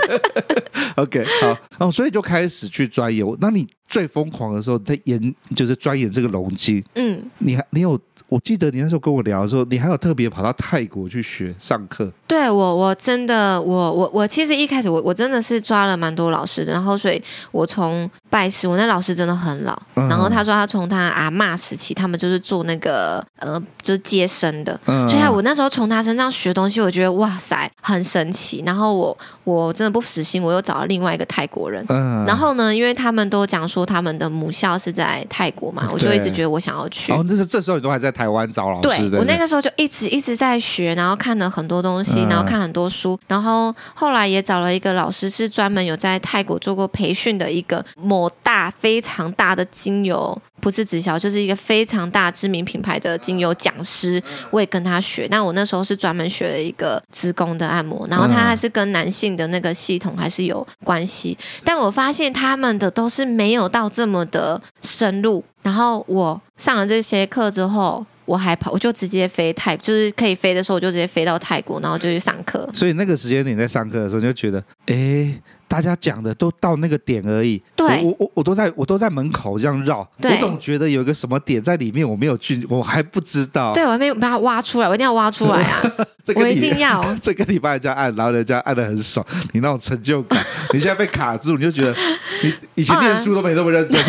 [0.96, 3.26] OK，好，哦，所以就开始去钻研。
[3.38, 6.82] 那你最疯狂的时候在研，就是钻研这个龙筋。
[6.94, 7.98] 嗯，你还你有。
[8.28, 12.10] 我记得你那时候跟我聊的时候，你还有特别跑到泰国去学上课。
[12.26, 17.22] 对我，我真的，我我我其实一开始我我真的是抓了蛮多老师的，然后所以
[17.52, 28.60] 我从拜师，我那老师真的很老，嗯、然后他说他从他阿嬷时期，他们就是做那个呃，就是接生的，嗯、所以我那时候从他身上学东西，我觉得哇塞，很神奇。
[28.66, 37.12] 然后我我真的不死心，我又找了另外一个泰国人，嗯、然后呢，因为他们都讲说他们的母校是在泰国嘛，我就一直觉得我想要去。
[37.12, 38.88] 哦，那是这时候你都还在台湾找老师？
[38.88, 42.26] 对，对我那个时候就一直一直在学，然后看了很多东西。
[42.28, 50.36] 然后看很多书，然后后来也找了一个老师，是专门有在泰国做过培训的一个某大非常大的精油，
[50.66, 54.20] 不是直销，就是一个非常大知名品牌的精油讲师。
[54.50, 65.44] 我也跟他学，那我那时候是专门学了一个子宫的按摩，然后他还是跟男性的那个系统还是有关系，但我发现他们的都是没有到这么的深入。
[65.62, 68.04] 然后我上了这些课之后。
[68.26, 72.68] 我还跑，我就直接飞泰，就是可以飞的时候，我就直接飞到泰国，然后就去上课。
[72.74, 75.32] 所以那个时间点在上课的时候，就觉得，哎。
[75.68, 83.72] 大家讲的都到那个点而已，对，我我我都在我都在门口这样绕，我总觉得有一个什么点在里面，我没有去，我还不知道。
[83.72, 85.82] 对，我还没有把它挖出来，我一定要挖出来啊！
[86.24, 87.04] 这个我一定要。
[87.20, 90.40] 这个你帮人家按，然后人家按的很爽，你那种成就感，
[90.72, 91.94] 你现在被卡住，你就觉得
[92.42, 94.00] 你以前念书都没那么认真。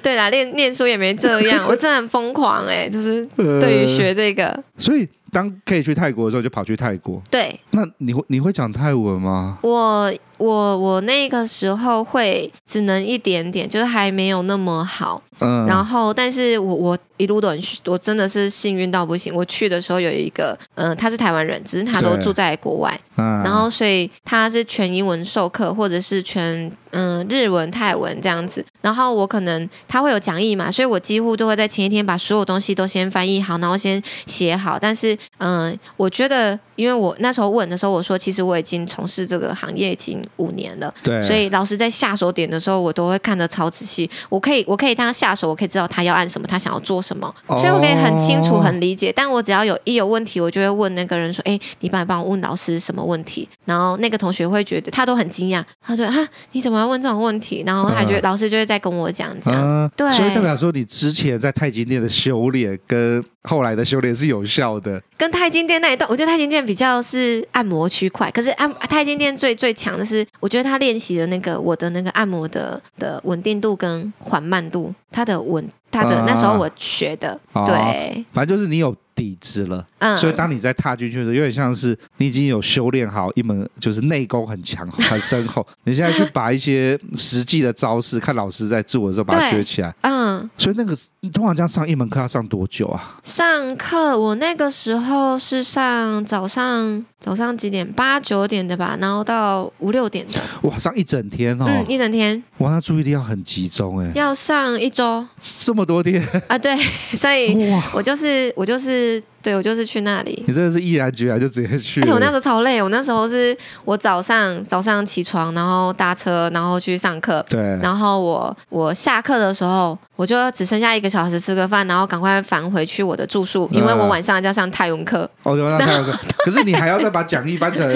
[0.00, 5.08] 对啦，念念书也没这样，我真的很疯狂哎、欸，就是对于学这个，呃、所以。
[5.32, 7.20] 当可以去泰国的时候，就跑去泰国。
[7.30, 9.58] 对，那你会你会讲泰文吗？
[9.62, 15.22] 我我我那个时候会只能一点点，就是还没有那么好。
[15.38, 19.34] 嗯，然后，但是我我一路都很，我真的是幸运到不行。
[19.34, 28.64] 我去的时候有一个，嗯、呃，他是台湾人，只是他都住在国外，嗯，然后所以他是全英文授课，或者是全嗯、呃、日文、泰文这样子。
[28.82, 34.78] 然后我可能他会有讲义嘛，所以我几乎就会在前一天把所有东西都先翻译好，然后先写好。
[34.78, 36.58] 但是，嗯、呃，我觉得。
[36.74, 44.10] 因为我那时候问的时候，我说其实我已经从事这个行业已经五年了，对，所以老师在下手点的时候，我都会看得超仔细。
[44.28, 49.12] 我可以，我可以当他下手，我可以知道他要按什么，他想要做什么，哦、所以我可以很清楚、很理解。
[49.14, 56.14] 但我只要有一有问题，我就会问那个人说：“哎，你帮你帮我问老师什么问题？”然后那个同学会觉得他都很惊讶，他说：“啊，
[56.52, 65.02] 你怎么要问这种问题？”然后他觉得老师就会在跟我讲这样，嗯、对，所以代表说你之前在太极殿的修炼跟后来的修炼是有效的。
[65.16, 76.24] 跟太金殿那一段，我觉得太金殿比较是按摩区块，可是按太金殿最最强的是，我觉得他练习的那个我的那个按摩的的稳定度跟缓慢度，它的稳他的、啊。
[76.26, 77.64] 那时候我学的，哦。
[77.66, 85.66] 对，反正就是你有底子了，嗯，所以当你在踏进去的时候，有点像是你已经有修炼好一门，就是内功很强、很深厚。
[85.84, 89.94] 你现在去把一些实际的招式，看老师在做的时候把它学起来。
[90.02, 93.18] 嗯，所以那个你通常这样上一门课要上多久啊？
[93.22, 97.82] 上课我那个时候是上早上早上几点？
[97.92, 101.66] 八九点的吧，然后到五六点的，哇，上一整天哦！
[101.68, 106.76] 嗯，一整天哇，那注意力要很集中哎，要上一周这么多天啊，对，
[107.14, 107.90] 所以哇！
[107.92, 109.01] 我就是我就是
[109.40, 110.44] 对我就是去那里。
[110.46, 125.28] 你真的是毅然决然就直接去，而且我那时候超累，我那时候是我早上早上起床，然后搭车，然后去上课，对，然后我我下课的时候，我就只剩下一个小时吃个饭，然后赶快返回去我的住宿，因为我晚上就要上泰文课。
[125.42, 126.04] 哦，对，那太有
[126.44, 127.86] 可是你还要再把讲义翻成，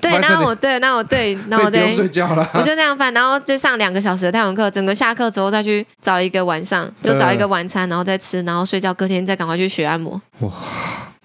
[0.00, 2.08] 对，那我 对，那我对，那我那你不用睡。
[2.08, 2.48] 觉了。
[2.54, 10.20] 我就这样翻，然后就上两个小时的泰文课，整个下课之后再去找一个晚上，就找一个晚餐，然后再吃，然后睡觉，隔天再赶快去学按摩。
[10.40, 10.50] 哇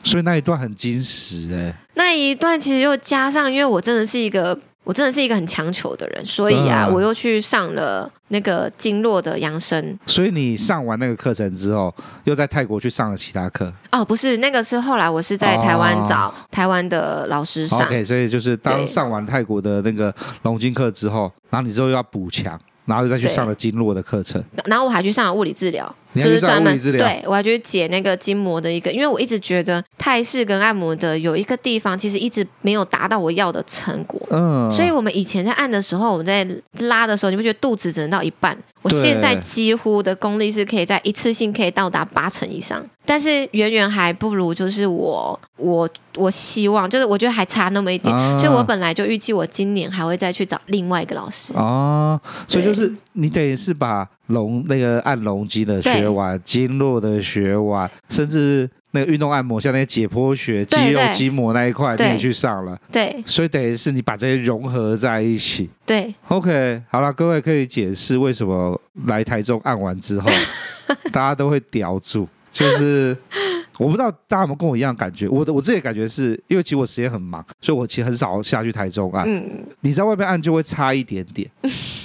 [0.03, 9.99] 所以那一段很精实哎，那一段其实又加上，因为我真的是一个，我真的是一个很强求的人，所以啊，嗯我又去上了那个经络的养生。
[10.05, 11.93] 所以你上完那个课程之后，
[12.23, 13.73] 又在泰国去上了其他课。
[13.91, 17.85] 哦，不是，那个是后来我是在台湾哦找台湾的老师上。
[17.87, 24.43] OK，所以就是当对上完泰国的那个龙筋课之后，然后你之后又要补强，然后又再去上了经络的课程。
[24.65, 34.19] 然后我还去上了物理治疗，就是专门对我还去解那个筋膜的一个，因为我一直觉得泰式跟按摩的有一个地方，其实一直没有达到我要的成果。
[34.31, 36.47] 嗯，所以我们以前在按的时候，我们在
[36.79, 38.57] 拉的时候，你不觉得肚子只能到一半？
[38.85, 48.37] 我对现在几乎的功力是可以在一次性可以到达八成以上，但是远远还不如就是我我我希望，就是我觉得还差那么一点，啊。
[48.37, 51.51] 所以我本来就预计我今年还会再去找另外一个老师。
[51.55, 62.75] 哦，所以就是你等于是把龙那个按龙筋的学完，经络的学完，甚至那个运动按摩，像那些解剖学、肌肉筋膜那一块，你也去上了。
[62.91, 63.21] 对。
[63.23, 65.69] 所以等于是你把这些融合在一起。
[65.85, 70.27] 对，OK，好了，各位可以解释为什么来台中按完之后，
[71.13, 73.15] 大家都会叼住，就是
[73.77, 75.27] 我不知道大家有没有跟我一样感觉。
[75.27, 79.25] 我的我自己的感觉是因为其实我时间很忙，所以我其实很少下去台中按。
[79.27, 81.49] 嗯，你在外面按就会差一点点，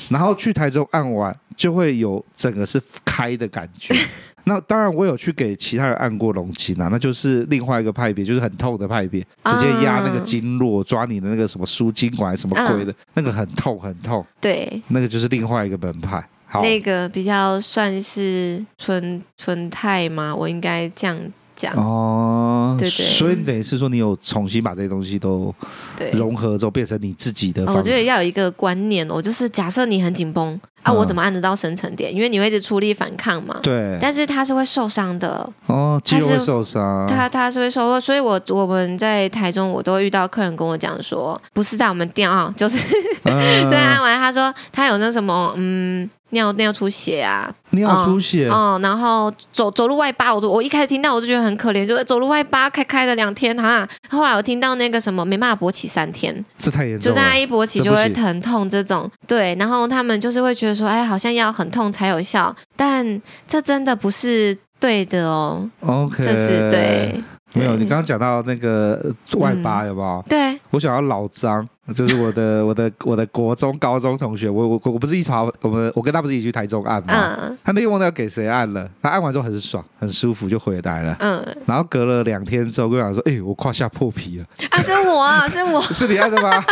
[0.09, 3.95] 然后去台中按完就会有整个是开的感觉。
[4.45, 16.27] 那当然，我有去给其他人按过龙筋啊，那就是另外一个派别，就是很痛的派别，直接压那个经络，抓你的那个什么输精管什么鬼的，那个很痛很痛，对，那个就是另外一个门派。
[16.51, 20.35] 好，那个比较算是纯纯泰吗？
[20.35, 21.17] 我应该这样
[21.55, 21.73] 讲。
[21.77, 25.55] 哦，对对所以你等于是说，你有重新把这些东西都
[25.97, 27.65] 对，融合之后，变成你自己的。
[27.67, 30.97] 我觉得要有一个观念哦，就是假设你很紧绷啊，嗯。
[30.97, 32.14] 我怎么按得到深层点？
[32.14, 33.59] 因为你会一直出力反抗嘛。
[33.62, 42.87] 对，但是他是会受伤的，哦，肌肉会它是受伤，他他是会受，所以我我们在台中，我都会遇到客人跟我讲说，不是在我们店啊， 就是
[43.25, 43.40] 嗯。
[43.71, 57.17] 对按完，他说他有那什么，嗯，尿尿出血啊，尿出血，哦，然后走走路外八，我都我一开始听到我就觉得很可怜，就走路外八开开了两天哈，后来我听到那个什么没办法勃起三天，这太严重了。
[57.17, 67.23] 就是他一勃起就会疼痛这种，对，然后他们就是会觉得说，哎，好像要很痛才有效，但这真的不是对的哦，OK，这是对。
[67.53, 70.25] 没有，你刚刚讲到那个外八有没有？
[70.29, 77.37] 对，我想要老张，就是我的我的我的国中高中同学，我我我不是一查，我们我跟他不是一起去台中按吗？
[77.40, 81.16] 嗯他那天忘了要给谁按了，他按完之后很爽，很舒服就回来了。
[81.20, 86.64] 嗯，然后隔了两天之后，跟我讲说：“哎、我胯下破皮了，啊，是我啊，是我 是你按的吗？”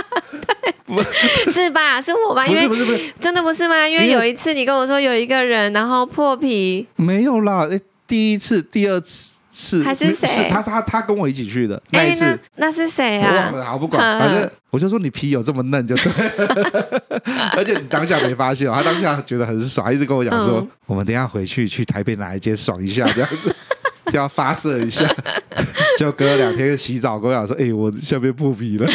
[0.87, 1.03] 不
[1.51, 2.01] 是吧？
[2.01, 2.47] 是我吧？
[2.47, 3.87] 因为不是不是不是，真的不是吗？
[3.87, 7.69] 因为有一次你跟我说有一个人，然后破皮，没有啦。
[7.71, 10.25] 哎，第一次、第二次是还是谁？
[10.29, 12.25] 是他他他跟我一起去的那一哎，次。
[12.55, 13.29] 那那是谁啊？
[13.29, 14.21] 我忘了，好不管，嗯。
[14.21, 16.13] 反正我就说你皮有这么嫩就对，
[17.59, 20.69] 而且你当下没发现哦，他当下觉得很爽，还一直跟我讲说，嗯。
[20.87, 23.53] 我们等一下回去去台北哪一间爽一下这样子，
[24.13, 25.03] 就要发射一下，
[25.99, 28.89] 就隔了两天洗澡跟我讲说，哎、我下面不皮了，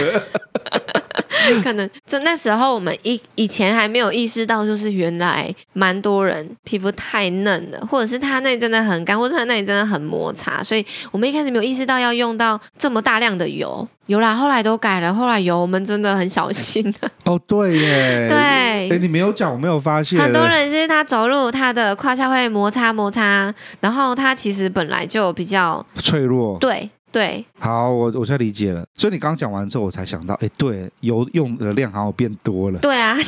[1.64, 13.88] 可能就那时候我们以以前还没有意识到，就是原来蛮多人皮肤太嫩了，或者是他那里真的很干，或者他那里真的很摩擦，所以我们一开始没有意识到要用到这么大量的油。
[14.08, 16.94] 有啦，后来都改了，后来油我们真的很小心。
[17.24, 28.84] 哦，对耶，对哎，你没有讲，我没有发现，很多人是他走路，他的胯下会摩擦摩擦，然后他其实本来就比较脆弱，对对，好，我我现在理解了。
[28.96, 32.80] 所以你刚讲完之后，我才想到，哎，对，油用的量好像变多了。
[32.80, 33.24] 对啊， 就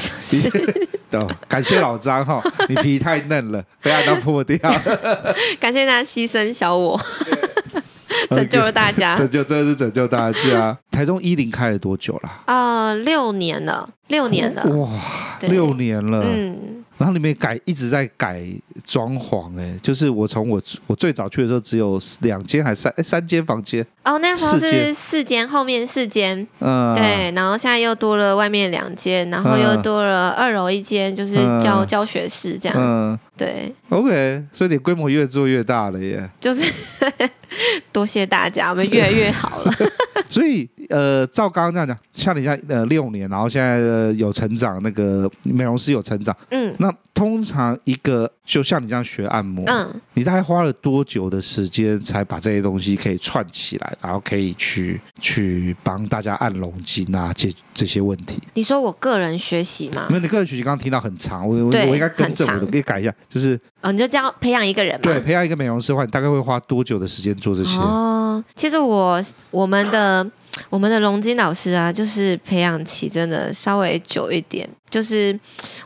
[0.50, 0.90] 是。
[1.12, 4.58] 哦，感谢老张哈，你皮太嫩了，被按到破掉。
[5.62, 7.00] 感谢他牺牲小我，
[8.32, 9.16] 拯救了大家。
[9.16, 10.78] 拯救真的是拯救大家。
[10.92, 12.42] 台中一零开了多久了？
[12.48, 14.64] 呃，六年了，六年了。
[14.76, 14.90] 哇，
[15.42, 16.24] 六年了。
[16.26, 16.84] 嗯。
[16.98, 18.42] 然后里面改一直在改
[18.84, 36.72] 装潢，哎，就是我从我我最早去的时候只有两间还是三三间房间哦，那时候是四间，后面四间，嗯，对，然后现在又多了外面两间，然后又多了二楼一间，就是教、嗯、教学室这样，嗯，对，OK，所以你规模越做越大了耶，就是
[37.92, 39.74] 多谢大家，我们越来越好了，
[40.30, 40.70] 所以。
[40.88, 58.40] 呃，照刚刚这样讲，像你像呃六年，然后现在、呃、有成长，那个美容师有成长，嗯，那通常一个就像你这样学按摩，嗯，你大概花了多久的时间才把这些东西可以串起来，然后可以去去帮大家按龙筋啊，解这些问题？
[58.54, 60.06] 你说我个人学习吗？
[60.10, 67.80] 没有，你个人学习刚刚听到很长，我我我应该更正，我可以改一下，就是哦，你就这样培养一个人，对，培养一个美容师的话，你大概会花多久的时间做这些？
[67.80, 68.25] 哦，
[68.56, 69.22] 其实我
[69.52, 70.30] 我们的。
[70.70, 74.68] 我们的龙金老师啊，就是培养期真的稍微久一点。
[74.96, 75.38] 就是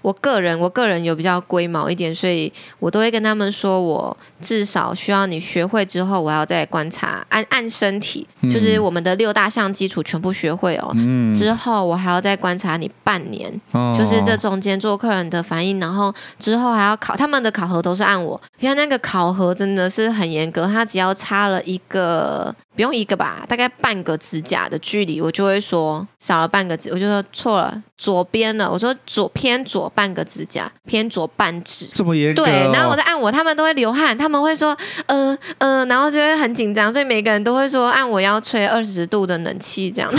[0.04, 10.92] 我个人，我个人有比较龟毛一点，所以我都会跟他们说，我至少需要你学会之后，我要再观察按按身体，就是我们的六大项基础全部学会哦。
[10.94, 11.34] 嗯。
[11.34, 13.52] 之后我还要再观察你半年，
[13.98, 18.40] 就是这中间做客人的反应，然后之后还要考他们的考核都是按我。
[18.60, 27.82] 你看那个考核真的是很严格，他只要差了一个，不用一个吧，大概半个指甲的距离，我就会说少了半个指，我就说错了。
[27.98, 32.46] 左边了，我说左偏左半个指甲，偏左半指，这么严格、哦。
[32.46, 34.76] 对，然后我在按我，他们都会流汗，他们会说，
[35.08, 40.12] 嗯、呃、嗯、呃，然后就会很紧张，所以每个人都会说按我要吹二十度的冷气这样。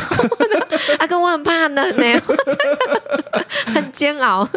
[0.98, 2.20] 阿 哥，我很怕冷呢，
[3.74, 4.48] 很煎熬，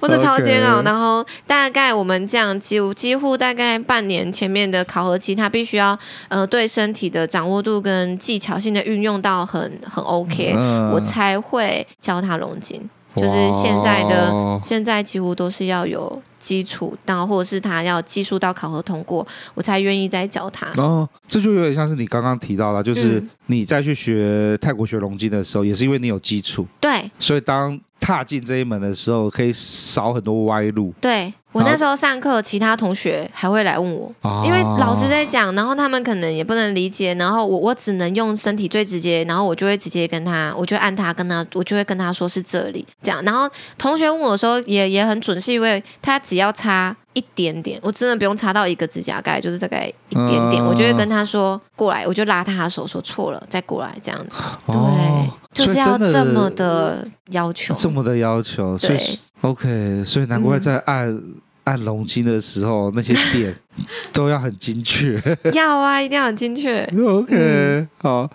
[0.00, 0.82] 我的超煎熬。
[0.82, 5.98] 然后大概我们这样几乎几乎大概半年前面的考核期，他必须要
[6.28, 12.88] 呃对身体的掌握度跟技巧性的运用到很很 OK，、嗯、我才会教他龙筋。
[13.16, 20.68] 就是现在的现在几乎都是要有基础，然后或者是他要技术到考核通过，我才愿意再教他。
[20.80, 31.34] 哦，这就有点像是你刚刚提到的，就是你再去学泰国学龙筋的时候，也是因为你有基础，对，所以当踏进这一门的时候，可以少很多歪路，对。
[31.52, 34.12] 我那时候上课，其他同学还会来问我，
[34.44, 43.24] 因为老师在讲，然后他们可能也不能理解，然后我我只能用身体最直接，然后我就会直接跟他，我就按他跟他，我就会跟他说是这里这样。
[43.24, 54.38] 然后同学问我的时候也也很准，是因为他只要差一点点，我真的不用差到一个指甲盖，就是大概一点点，我就会跟他说过来，我就拉他的手说错了，再过来这样子。
[54.66, 58.78] 对，就是要这么的要求，这么的要求。
[58.78, 61.20] 所以对，OK，所以难怪在按。
[61.66, 63.52] 按龙筋的时候，那些点
[64.14, 65.20] 都要很精确。
[65.52, 66.88] 要啊，一定要很精确。
[67.04, 68.30] OK，、嗯、好，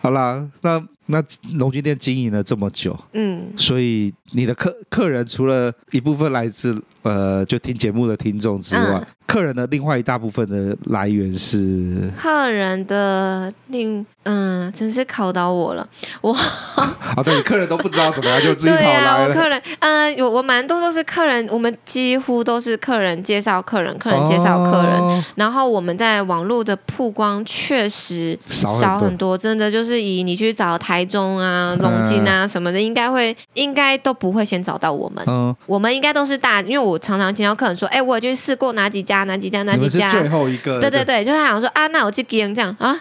[0.00, 1.22] 好啦，那那
[1.54, 9.04] 龙筋店经营了这么久，嗯，所以你的客客人除了一部分来自呃，就听节目的听众之外。
[9.06, 15.88] 嗯客人的另外一大部分的来源是客人的另嗯，真是考倒我了，
[16.20, 16.32] 我
[16.76, 19.00] 啊，对，客人都不知道怎么样就自己 跑来了。
[19.00, 35.24] 对啊，我客人嗯，有我蛮多都是客人，我们几乎都是客人介绍客人，客人介绍客人，哦、然后我们在网络的曝光确实少很多，很多，真的就是以你去找台中啊、龙津啊什么的，应该会应该都不会先找到我们。
[35.26, 39.17] 嗯，我们应该都是大，因为我常常听到客人说，哎，我已经试过哪几家。
[39.24, 39.62] 哪几家？
[39.62, 40.10] 哪几家？
[40.10, 40.80] 最后一个。
[40.80, 42.98] 对对对，就他想说啊，那我去跟这样啊。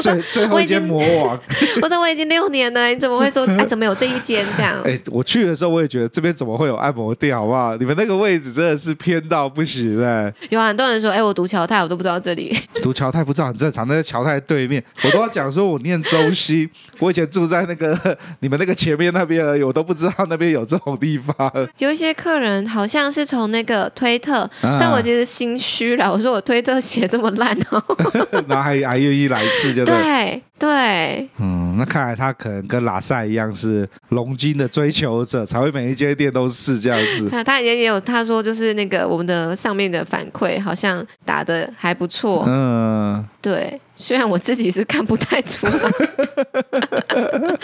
[0.00, 1.40] 最最后一间魔王。
[1.80, 3.64] 我说我已经六年了，你怎么会说啊？
[3.64, 4.74] 怎么有这一间这样？
[4.84, 7.76] 哎，我去的时候我也觉得这边怎么会有按摩店，好不好？
[7.76, 10.32] 你们那个位置真的是偏到不行哎。
[10.50, 12.56] 有很多人说，哎，我读侨泰，我都不知道这里。
[12.82, 16.68] 读侨泰不知道很正常，那在侨泰对面，我都要讲说我念周西，
[16.98, 21.34] 我以前住在那个你们那个前面那边而已，我都不知道那边有这种地方。
[21.78, 25.25] 有一些客人好像是从那个推特，但我觉得。
[25.26, 27.82] 心虚了，我说我推特写这么烂哦，
[28.48, 29.94] 然后还还愿意来试，就对。
[29.94, 31.28] 对，对。
[31.38, 37.28] 嗯，那看来他可能跟拉塞一样是龙金的追求者，才会每一间店都是这样子。
[37.32, 45.72] 他他也也有他说就是那个我们的上面的反馈好像打的还不错，嗯，对，虽然我自己是看不太出来，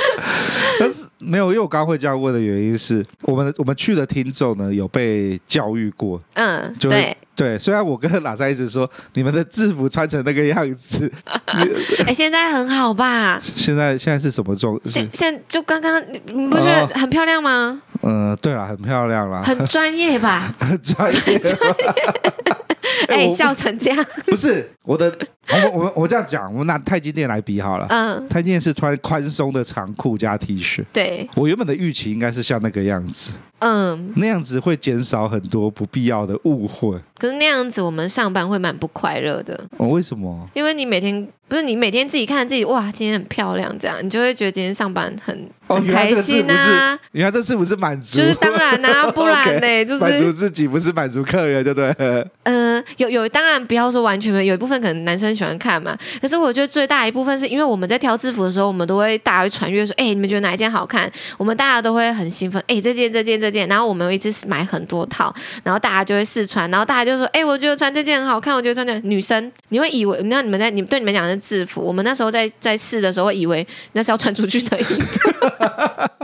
[0.78, 7.16] 但是没有，因为我刚刚会这样问的原因是我们我们去的听众呢有被教育过，嗯，就对。
[7.34, 11.10] 对，虽然我跟喇赛一直说你们的制服穿成那个样子，
[12.06, 13.40] 哎，现在很好吧？
[13.42, 14.78] 现在现在是什么状？
[14.84, 17.80] 现就刚刚，你不觉得很漂亮吗？
[18.02, 20.54] 嗯、呃，对了，很漂亮啦，很专业吧？
[20.58, 21.40] 很 专业。
[23.08, 24.04] 哎，笑成这样？
[24.26, 25.16] 不是我的，
[25.48, 27.86] 我们我们我这样讲，我们拿太极店来比好了。
[27.88, 30.84] 嗯，太极店是穿宽松的长裤加 T 恤。
[30.92, 33.34] 对，我原本的预期应该是像那个样子。
[33.60, 36.98] 嗯，那样子会减少很多不必要的误会。
[37.22, 39.56] 可是那样子我们上班会蛮不快乐的。
[39.76, 40.44] 哦，为什么？
[40.54, 46.98] 因为你每天不是你每天自己看自己，哇，今天很漂亮，这样你就会觉得今天上班很很开心啊。
[47.12, 51.94] 你看这是不是满足，就是当然啊， 不然呢，okay, 就是满足自己，不是满足客人，对不对？
[52.42, 55.96] 嗯、呃，有有，当然不要说完全没有，有一部分可能男生喜欢看嘛。
[56.20, 61.10] 可是我觉得最大一部分是因为我们在挑制服的时候，我们都会大家会传阅说，哎，你们觉得哪一件好看？
[61.36, 75.30] 我们大家都会很兴奋，哎，这件这件这件，然后我们会一直买很多套，然后大家就会试穿，然后大家就说，哎，我觉得穿这件很好看，我觉得穿这件女生，你会以为那你们在你对你们讲的是制服，我们那时候在在试的时候会以为那是要穿出去的衣服。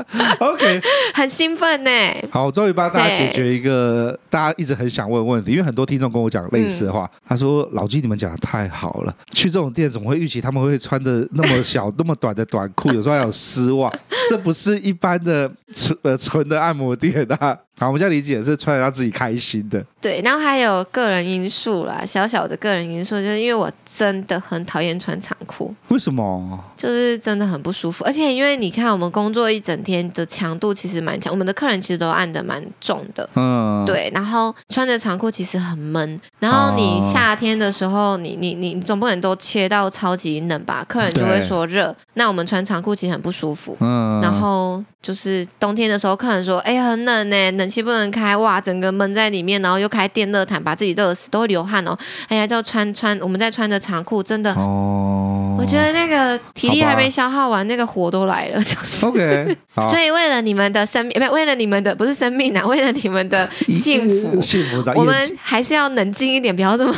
[0.38, 0.80] OK，
[1.12, 1.90] 很兴奋呢。
[2.30, 12.92] 好，我终于帮大家解决一个大家一直很想问的问题，因为很多听众跟我讲类似的话，嗯、他说：“老鸡，你们讲的太好了，去这种店怎么会预期他们会穿的那么小、 那么短的短裤？
[12.92, 13.92] 有时候还有丝袜，
[14.28, 19.84] 这不是一般的纯呃纯的按摩店啊。”好，我们现在理解是穿的让自己开心的。
[20.00, 25.72] 对，然后还有个人因素啦，小小的个人因素，就是因为我真的很讨厌穿长裤。
[25.88, 26.58] 为什么？
[26.74, 33.28] 就是真的很不舒服，而且因为你看，我们工作一整天的强度其实蛮强，我们的客人其实都按的蛮重的。
[33.34, 34.10] 嗯，对。
[34.12, 40.84] 然后穿着长裤其实很闷，然后你夏天的时候，你你你你总不能都切到超级冷吧？
[40.88, 41.94] 客人就会说热。
[42.14, 43.76] 那我们穿长裤其实很不舒服。
[43.80, 44.20] 嗯。
[44.20, 51.96] 然后就是冬天的时候，客人说：“哎，很冷呢，冷。”气不能开哇，整个闷在里面，然后又开电热毯，把自己热死，都会流汗哦。
[52.28, 59.56] 哎呀，就穿穿，我们在穿着长裤，真的，哦，我觉得那个体力还没消耗完，那个火都来了， 就是 OK。
[59.88, 66.94] 所以为了你们的生命，不，为了你们的不是生命啊， 为了你们的幸福， 幸福，我们还是要冷静一点，不要这么，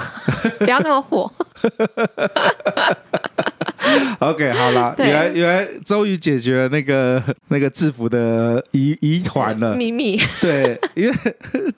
[0.60, 1.30] 不要这么火。
[4.20, 10.18] OK，好了，原来原来终于解决了那个那个制服的疑疑团了秘密。
[10.40, 11.14] 对，因为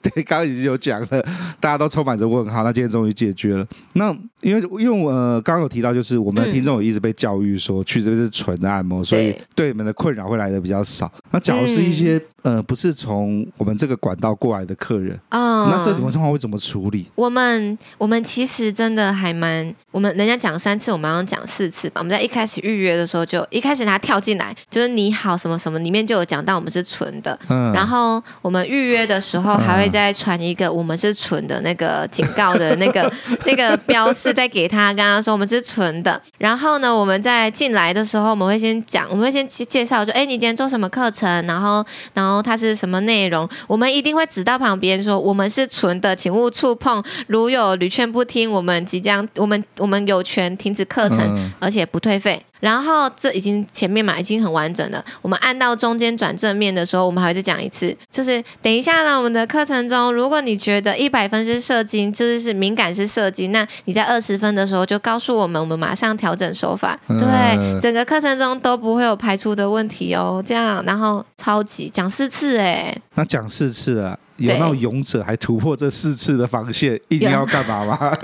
[0.01, 1.25] 对刚刚已经有讲了，
[1.59, 2.63] 大家都充满着问号。
[2.63, 3.65] 那今天终于解决了。
[3.93, 11.11] 那因为因为我呃刚刚有提到，就是我们的听众有一直被教育说去这边是纯的按摩，嗯、所以对你们的困扰会来的比较少。
[11.31, 12.17] 那假如是一些。
[12.17, 17.05] 嗯呃，不是从我们这个管道过来的客人啊，嗯、那这种情况会怎么处理？
[17.15, 22.02] 我们我们其实真的还蛮，我们人家讲三次，我们要讲四次吧。
[22.03, 27.39] 我们在一开始预约的时候就，就一开始他跳进来，就是你好什么什么，里面就有讲到我们是纯的。
[27.47, 33.09] 嗯，然后我们预约的时候还会再传一个我们是纯的那个警告的那个
[33.47, 36.21] 那个标示，再给他，跟他说我们是纯的。
[36.43, 41.25] 然后呢，我们在进来的时候，我们会先讲，我们会先介绍，说，哎，你今天做什么课程？
[41.47, 41.83] 然后，
[42.13, 42.43] 然后。
[42.43, 43.47] 它是什么内容？
[43.67, 47.01] 我们一定会指到旁边说，我们是纯的，请勿触碰。
[47.27, 52.43] 如有屡劝不听，我们即将，我们我们有权停止课程，嗯、而且不退费。
[52.63, 55.03] 然后这已经前面嘛，已经很完整了。
[55.21, 66.97] 我们按到中间转正面的时候，我们还会再讲一次，就是等一下呢，我们的课程中，如果你觉得一百分是射精，就是是敏感是射精，那你在二十分的时候就告诉我们，我们马上调整手法。
[67.09, 70.41] 对，整个课程中都不会有排除的问题哦。
[70.45, 78.17] 这样，然后超级讲四次哎，那讲四次啊，有那种勇者还突破这四次的防线，一定要干嘛吗？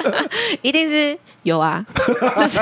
[0.60, 1.82] 一定是有啊，
[2.38, 2.60] 就是。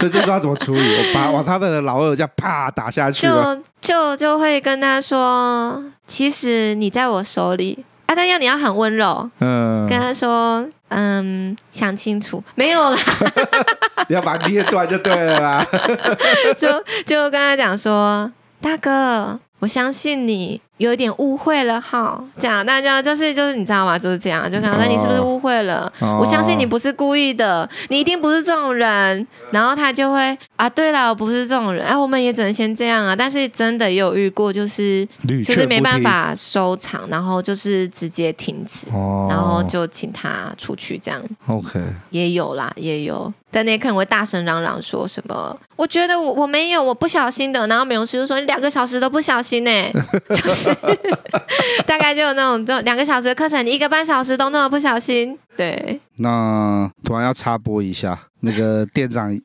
[0.00, 0.80] 所以这时候要怎么处理？
[0.80, 12.96] 我把往他的老二这样啪打下去，就就就会跟他说：“其实你在我手里啊，但要你要很温柔，嗯，跟他说，嗯，想清楚没有啦，
[14.08, 15.66] 你要把捏断就对了啦，
[16.58, 18.32] 就就跟他讲说，
[18.62, 23.98] 大哥，我相信你。”有一点误会了哈，这样大家就是就是你知道吗？
[23.98, 25.92] 就是这样，就可能说你是不是误会了？
[26.00, 29.26] 哦、我相信你不是故意的，你一定不是这种人。
[29.50, 31.84] 然后他就会啊，对了，我不是这种人。
[31.84, 33.14] 哎、啊，我们也只能先这样啊。
[33.14, 35.06] 但是真的也有遇过，就是
[35.44, 41.22] 就是没办法收场，然后就是直接停止，哦、然后就请他出去这样。
[41.46, 41.78] OK，
[42.08, 43.30] 也有啦，也有。
[43.52, 45.58] 但那些客人会大声嚷嚷说什么？
[45.74, 47.66] 我觉得我我没有，我不小心的。
[47.66, 49.92] 然后美容师就说你两个小时都不小心呢、欸，
[50.30, 50.69] 就是。
[51.86, 59.38] 大概就有那种，就两个小时的课程，你一个半小时都那么不小心，对，那突然要插播一下，那个店长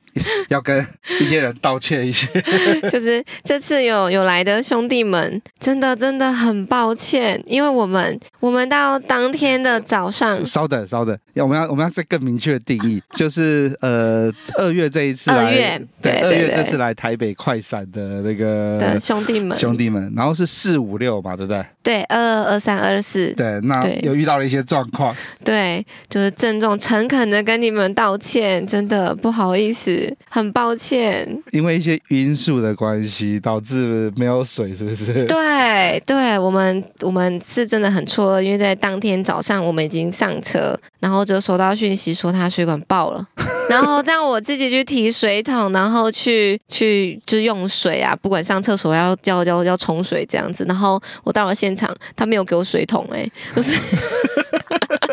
[0.47, 0.86] 要跟
[1.20, 2.28] 一些人道歉一些，
[2.89, 16.47] 就是这次有有来的兄弟们，真的真的很抱歉，因为我们我们到当天的早上，稍等稍等，要我们要我们要再更明确的定义，就是呃二月这一次来，二月对二对对。
[16.47, 19.58] 月这次来台北快闪的那个的兄弟们。
[19.58, 21.66] 兄弟们，然后是四五六嘛，对不对？
[21.84, 23.99] 对二二二三二四，对，那对。
[24.03, 31.28] 有遇到了一些状况，对，就是郑重诚恳的跟你们道歉，真的不好意思，很抱歉。
[31.52, 35.26] 因为一些因素的关系导致没有水，是不是？
[35.26, 43.28] 对，对我们我们是真的很错愕，因为在当天早上我们已经上车，然后就收到讯息说他水管爆了，
[43.70, 53.80] 然后让我自己去提水桶，然后去去就用水啊，不管上厕所要要要要冲水这样子，然后我到了现场，他没有给我水桶、欸，哎，就是。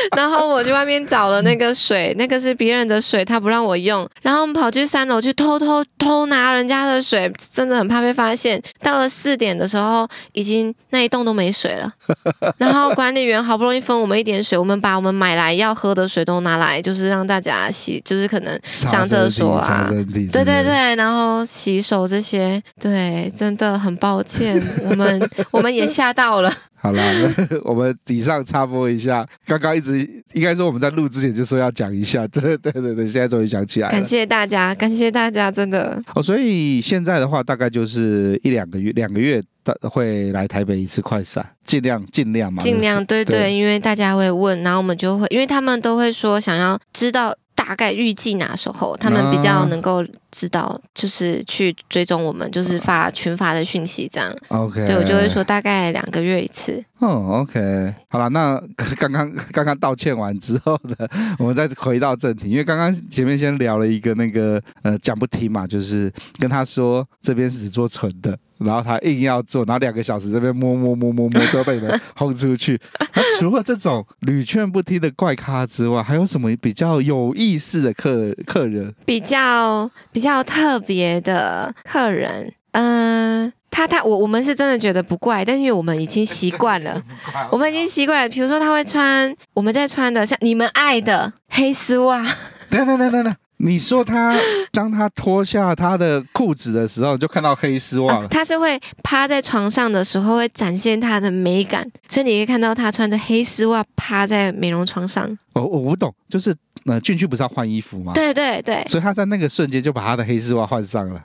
[0.16, 4.08] 然后我去外面找了那个水， 那个是别人的水，他不让我用。
[4.22, 8.60] 然后我们跑去三楼去偷偷偷拿人家的水，真的很怕被发现。
[8.82, 11.92] 到了四点的时候，已经那一栋都没水了。
[12.58, 26.52] 然后管理员好不容易分我们一点水，我们把我们买来要喝的水都拿来，就是让大家洗，就是可能上厕所啊，对对对，然后洗手这些，对，真的很抱歉，我们我们也吓到了。
[26.80, 27.12] 好啦，
[27.62, 29.98] 我们以上插播一下，刚刚一直
[30.32, 33.92] 应该说我们在录之前就说要讲一下， 对对对对，现在终于想起来了。
[33.92, 36.02] 感谢大家，感谢大家，真的。
[36.14, 39.42] 哦，所以现在的话，大概就是一两个月，两个月
[39.82, 47.36] 会来台北一次快闪，尽量尽量嘛，尽量对对，对，因为大家会问，然后我们就会，因为他们都会说想要知道。
[47.70, 54.28] 大概预计哪时候他们比较能够知道，就是去追踪我们，就是发群发的讯息这样。
[54.48, 56.84] OK，所以我就会说大概两个月一次。
[56.98, 58.60] 哦，OK，好了，那
[58.98, 60.96] 刚刚刚刚道歉完之后呢，
[61.38, 68.36] 我们再回到正题，因为刚刚前面先聊了一个那个呃讲不听嘛，就是跟他说这边是只做纯的。
[68.60, 72.80] 然后他硬要做，然后两个小时这边摸摸摸摸摸，就被你们轰出去。
[73.14, 78.94] 那除了这种屡劝不听的怪咖之外，还有什么比较有意思的客客人？
[79.04, 87.02] 比较比较特别的客人，嗯、他他我我们是真的觉得不怪，但是我们已经习惯了，
[87.50, 88.28] 我们已经习惯了。
[88.28, 92.22] 比如说他会穿我们在穿的像你们爱的黑丝袜。
[92.68, 93.34] 等等等等等。
[93.62, 94.34] 你说他
[94.72, 98.26] 当他脱下他的裤子的时候，就看到黑丝袜、啊。
[98.30, 105.26] 他是会趴在床上的时候会展现他的美感，所以你可以看到他穿着黑丝袜趴在美容床上。
[105.52, 106.54] 哦，我不懂，就是
[106.86, 108.12] 呃进去不是要换衣服吗？
[108.14, 108.82] 对对对。
[108.88, 111.20] 所以他在那个瞬间就把他的黑丝袜换上了。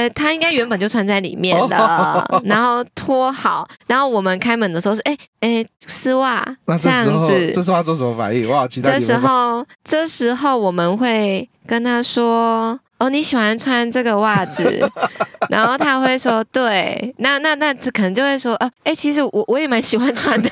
[0.00, 6.44] 呃，他应该原本就穿在里面的，哦、 然后脱好，然后我们开门的时候是哎哎丝袜
[6.80, 7.52] 这样子。
[7.54, 8.48] 这时候他做什么反应？
[8.48, 8.98] 我好期待。
[8.98, 11.48] 这时候这时候我们会。
[11.66, 14.90] 跟他说：“哦，你喜欢穿这个袜子。
[15.48, 17.14] ”然后他会说：“对。
[17.18, 20.50] 那”那那可能就会说：“啊，哎，其实我我也蛮喜欢穿的。”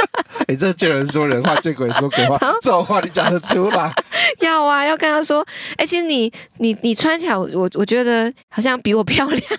[0.48, 3.92] 哎，这见人说人话，见鬼说鬼话，这种话你讲得出来？
[4.40, 9.42] 要啊，要跟他说：“哎，其实你你你穿起来，我我觉得好像比我漂亮。”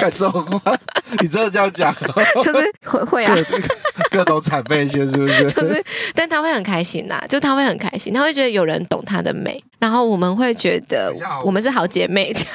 [0.00, 0.78] 感受话，
[1.20, 1.94] 你真的这样讲？
[2.42, 3.36] 就是会会啊，
[4.10, 5.50] 各种谄媚一些，是不是？
[5.50, 5.84] 就是，
[6.14, 11.12] 但他会很开心呐，就他会很开心，他会觉得有人懂他的美，然后我们会觉得
[11.44, 12.52] 我们是好姐妹这样。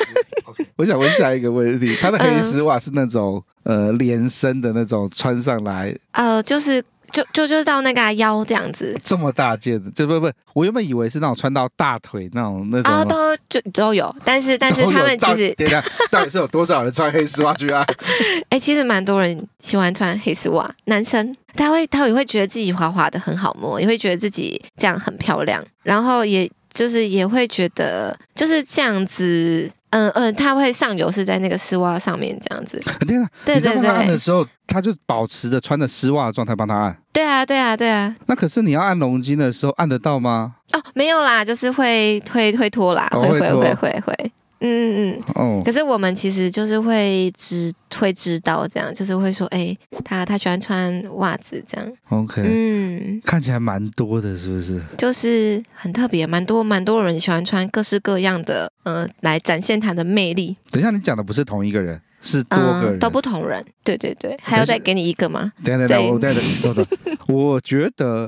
[0.78, 5.96] 我想问下一个问题，他的黑丝袜是那种、嗯、呃连身的那种穿上来？
[6.14, 6.84] 呃，就是。
[7.16, 12.92] 就就就是到那个腰这样子，这么大件的，就不不，我原本以为是那种穿到大腿那种那种。
[12.92, 13.16] 啊，都
[13.48, 17.86] 就都有，但是但是他们其实到，到底是有多少人穿黑丝袜去啊？
[18.52, 21.34] 哎、欸，其实蛮多人喜欢穿黑丝袜，男生。
[21.56, 29.68] 他会他也会觉得自己滑滑的很好摸，也会觉得自己这样很漂亮，然后也就是也会觉得就是这样子。
[29.92, 32.78] 嗯嗯，他会上油是在那个丝袜上面这样子。
[33.08, 33.26] 对啊！
[33.46, 36.98] 对对对，按的时候，他就保持着穿着丝袜的状态帮他按。
[37.14, 38.14] 对啊对啊对啊。
[38.26, 40.56] 那可是你要按龙筋的时候按得到吗？
[40.74, 44.32] 哦，没有啦，就是会会会拖啦，会会会会会。
[44.66, 51.94] 嗯嗯嗯，哦，可是我们其实就是会知会知道这样，就是会说，哎、欸，他他喜欢穿袜子这样。
[52.10, 54.82] OK，嗯，看起来蛮多的，是不是？
[54.98, 60.58] 就是很特别，蛮多蛮多人喜欢穿各式各样的，呃，来展现他的魅力。
[60.72, 63.64] 等一下，你讲的不是同一个人，是多个人，嗯、都不同人。
[63.84, 65.52] 对对对，还要再给你一个吗？
[65.64, 68.28] 等等等，我等等等等，我觉得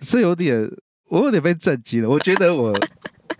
[0.00, 0.70] 是有点，
[1.08, 2.08] 我有点被震惊了。
[2.08, 2.78] 我觉得我。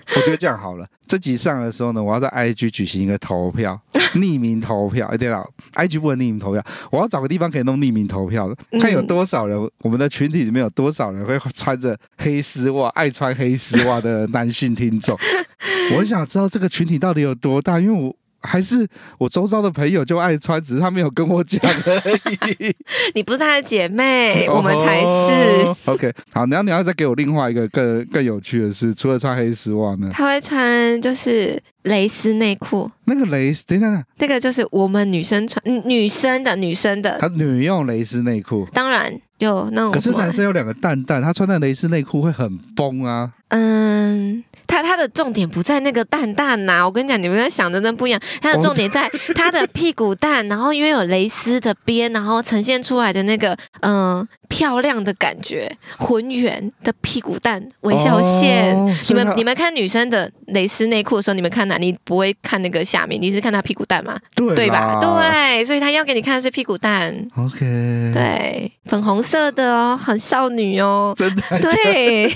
[0.17, 0.87] 我觉得这样好了。
[1.07, 3.79] 这集上的时候呢，我要在 IG 举行一个投票，
[4.17, 5.07] 匿名投票。
[5.09, 15.19] 哎，对了，IG 不能匿名投票，我要找个地方可以弄匿名投票的，看有多少人，嗯、我们的群体里面有多少人会穿着黑丝袜、爱穿黑丝袜的男性听众。
[15.93, 18.17] 我很想知道这个群体到底有多大，因为我。
[18.43, 18.87] 还是
[19.19, 22.75] 我周遭的朋友就爱穿，只是他没有跟我讲而已。
[23.15, 25.65] 你不是他的姐妹， 我们才是。
[25.65, 30.11] Oh, OK，好，然后你要再给我另外一个更更有趣的是，除了穿黑丝袜呢？
[30.13, 32.91] 他会穿就是蕾丝内裤。
[33.05, 37.19] 那个蕾丝，等等，那个就是我们女生穿，女生的女生的。
[37.21, 39.93] 她女用蕾丝内裤，当然有那种。
[39.93, 43.33] 可是男生有两个蛋蛋，他穿的蕾丝内裤会很崩啊。
[43.49, 44.43] 嗯。
[44.67, 48.21] 他他的重点不在那个蛋蛋呐、啊，我跟你讲，你们在想的那不一样。
[48.41, 58.75] 他的重点在他的屁股蛋，然后因为有蕾丝的边，然后呈现出来的那个嗯、呃、漂亮的感觉，浑圆的屁股蛋微笑线。
[58.77, 61.77] 哦、你们你们看女生的蕾丝内裤的时候，你们看哪？
[61.77, 64.19] 你不会看那个下面，你是看她屁股蛋吗？
[64.37, 64.99] 对对吧？
[65.01, 67.15] 对，所以他要给你看的是屁股蛋。
[67.37, 72.33] OK，对，粉红色的哦，很少女哦，真的 对。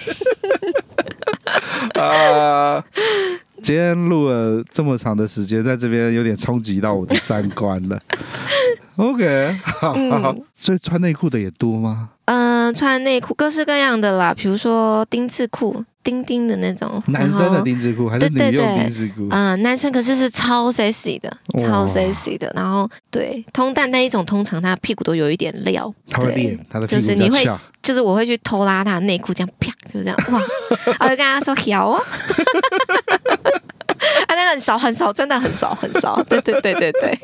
[2.00, 2.84] 啊！
[3.62, 8.00] 今天录了这么长的时间，在这边有点冲击到我的三观了。
[8.96, 12.10] OK，好，嗯、所以穿内裤的也多吗？
[12.26, 15.84] 嗯、呃，穿内裤各式各样的啦，比如说丁字裤。
[16.06, 19.26] 丁丁的那种，男生的丁字裤还是女用丁字裤？
[19.28, 21.28] 嗯，男生可是是超 sexy 的，
[21.58, 22.48] 超 sexy 的。
[22.54, 25.92] 然后对，通蛋那一种，通常他屁股都有一点料。
[26.08, 27.44] 他会练，他的就是你会，
[27.82, 30.40] 就是我会去偷拉他内裤，这样啪，就这样哇，
[31.00, 32.00] 我就跟他说 好哦。
[34.26, 36.22] 啊，那个很少很少，真的很少很少。
[36.28, 37.18] 对对对对对，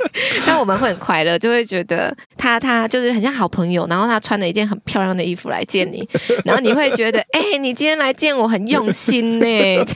[0.46, 3.86] 但我们会很快乐，就会觉得他他就是很像好朋友。
[3.88, 6.08] 然后他穿了一件很漂亮的衣服来见你，
[6.44, 9.46] 然后你会觉得，哎、欸，你今天来见我很用心呢。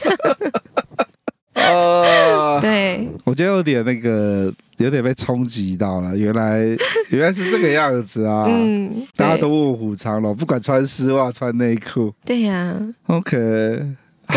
[1.55, 6.15] 啊，对，我今天有点那个，有点被冲击到了。
[6.15, 6.59] 原来
[7.09, 8.45] 原来是这个样子啊！
[8.47, 12.13] 嗯，大家都卧虎藏龙，不管穿丝袜穿内裤。
[12.27, 12.77] 对呀、啊。
[13.07, 13.37] OK。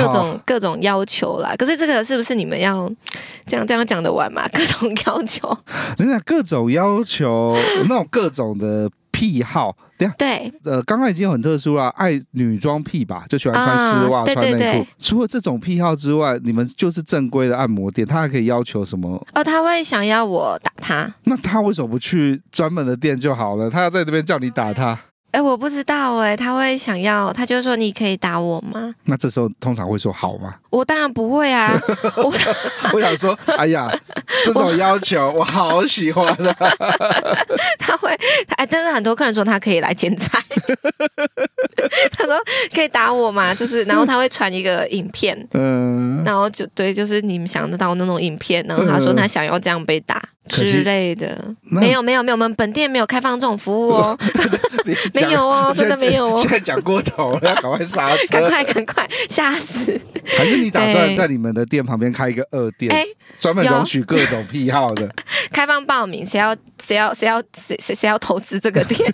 [0.01, 2.89] 各种各种要求啦，可是这个是不是你们要
[3.45, 4.47] 这样这样讲的完嘛？
[4.53, 5.57] 各种要求，
[5.97, 7.55] 你讲各种要求，
[7.87, 9.75] 那种各种的癖好，
[10.17, 14.57] 对呃，刚刚已经很特殊了，爱女装癖吧，就喜欢穿丝袜、啊、穿内裤。
[14.57, 19.21] 对对对，除了这种癖好之外，你们就是正规的按摩店，他还可以要求什么？
[19.33, 23.69] 哦，他会想要我打他，那他为什么不去专门的店就好了？
[23.69, 24.97] 他要在这边叫你打他？
[25.31, 28.93] 哎，我不知道哎，他会想要，他就说你可以打我吗？
[29.03, 30.55] 那这时候通常会说好吗？
[30.71, 31.79] 我当然不会啊！
[32.17, 32.33] 我
[32.93, 33.91] 我想说，哎呀，
[34.43, 36.55] 这种要求我，我好喜欢啊！
[37.77, 38.09] 他会，
[38.57, 40.41] 哎，但是很多客人说他可以来剪彩，
[42.11, 42.35] 他说
[42.73, 43.53] 可以打我吗？
[43.53, 50.21] 就是，然后他会传一个影片，嗯，然后就对，就是你们想得到那种影片，然后他说他想要这样被打。
[50.49, 54.17] 之类的，没有没有没有，我们本店没有开放这种服务哦，
[55.13, 56.39] 没有哦，真的没有哦。
[56.41, 59.99] 现在讲过头了，要赶快刹车， 赶快赶快，吓死！
[60.37, 63.05] 还是你打算在你们的店旁边开一个二店，哎，
[63.39, 65.09] 专门容许各种癖好的？
[65.51, 69.13] 开放报名，谁要谁要谁要谁谁谁要投资这个店？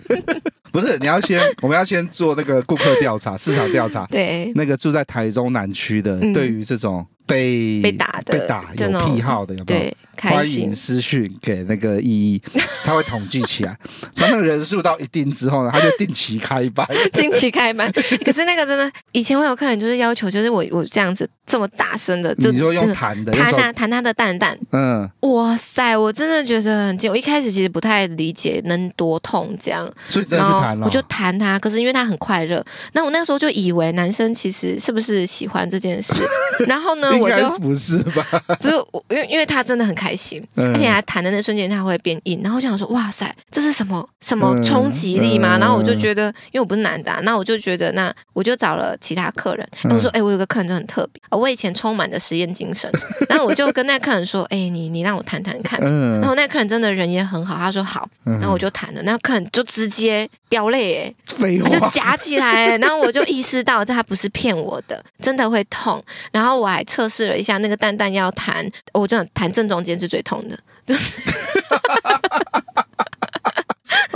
[0.72, 4.06] 不是，你要先，我们要先做那个顾客调查、市场调查。
[4.10, 7.06] 对，那个住在台中南区的，对于这种。
[7.26, 9.80] 被被打的，被打有癖好的有没有？
[9.80, 12.42] 对，欢迎私讯给那个 依依，
[12.84, 13.76] 他会统计起来。
[14.14, 16.86] 当那个人数到一定之后呢，他就定期开班。
[17.12, 17.90] 定期开班，
[18.24, 24.56] 可是那个真的，以前我有客人就是要求，就是我我这样子这么大声的，就你说用弹的，弹啊弹他的蛋蛋。
[24.70, 27.10] 嗯，哇塞，我真的觉得很近。
[27.10, 30.86] 我一开始其实不太理解能多痛这样，所以真的去弹了。
[30.86, 36.22] 我就弹他，可是因为他很快乐，那我那时候就以为男生其实是不是喜欢这件事，
[36.68, 37.15] 然后呢？
[37.18, 38.26] 我就不是吧？
[38.60, 45.58] 不是我，因为因为他真的很开心，嗯、而且他弹的那瞬间他会变硬，然后我想说，哇塞，这是什么什么冲击力吗？
[45.58, 52.90] 然后我就觉得，因为我不是男的、啊，那我就觉得，那我就找了其他客人，然后我说，哎、我有个客人真的很特别，我以前充满着实验精神，
[53.28, 66.02] 然后我就跟那客人说，哎、欸，你你让我弹弹看，嗯、然后那客人真的人也很好，他说好，然后我就弹了，那客人就直接飙泪，哎，他就夹起来，然后我就意识到这他不是骗我的，真的会痛，
[66.32, 67.58] 然后我还测试了一下。
[67.58, 71.20] 那个蛋蛋要弹，我真的弹正中间是最痛的，就是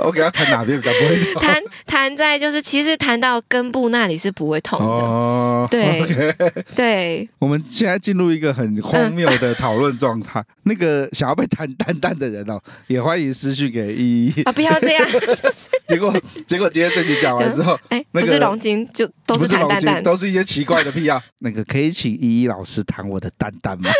[0.05, 1.43] 我给他弹哪边比较不会痛？
[1.43, 5.03] 弹弹在就是其实弹到根部那里是不会痛的。
[5.03, 10.43] 哦，对 okay 对，我们现在进入一个很荒谬的讨论状态。
[10.65, 14.53] 那个想要被弹蛋蛋的人哦，也欢迎私讯给依依啊！
[14.53, 16.15] 不要这样， 就是结果
[16.47, 21.21] 结果今天这集讲完之后，哎，不是龙筋就都是弹蛋蛋，都是一些奇怪的癖好。
[21.41, 23.91] 那个可以请依依老师弹我的 蛋蛋吗？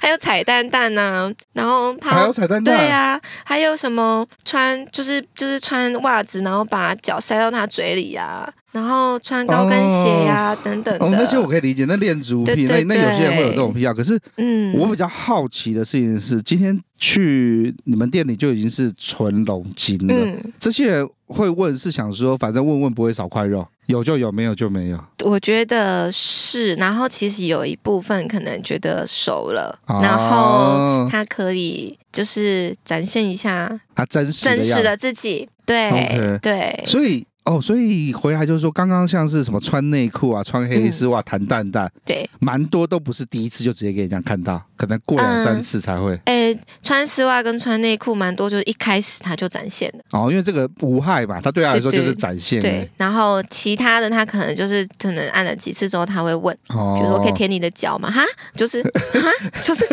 [0.00, 8.52] 还有彩蛋蛋呢，然后还有彩蛋蛋，对呀，还有什么穿就是就是穿袜子，然后把脚塞到他嘴里呀。
[8.72, 11.84] 然后穿高跟鞋呀、啊哦、等等的，哦，那些我可以理解。
[11.84, 13.94] 那恋足癖，那那有些人会有这种癖好。
[13.94, 20.12] 可是，嗯，我比较好奇的事情是，今天去你们店里就已经是纯龙筋了。
[20.12, 24.98] 嗯，这些人会问，是想说，反正问问不会少块肉，有就有，没有就没有。
[25.24, 26.74] 我觉得是。
[26.74, 35.48] 然后其实有一部分可能觉得熟了，哦、然后他可以就是展现一下他真实真实的自己。
[35.66, 37.26] 对对，所以。
[37.44, 46.14] 哦，所以回来就是说，刚刚像是什么穿内裤啊、穿黑丝袜、弹蛋蛋，对，蛮多都不是第一次就直接给人家看到，可能过两三次才会。
[46.24, 49.98] 哎、嗯，穿丝袜跟穿内裤蛮多，就是一开始他就展现的。
[50.12, 52.60] 哦，因为这个无害嘛，他对他来说就是展现。
[52.62, 58.10] 对，对，然后其他的他可能就是可能按了几次之后他会问，哦、比如说可以舔你的脚嘛？
[58.10, 58.22] 哈，
[58.56, 58.82] 就是
[59.12, 59.30] 哈，
[59.62, 59.84] 就是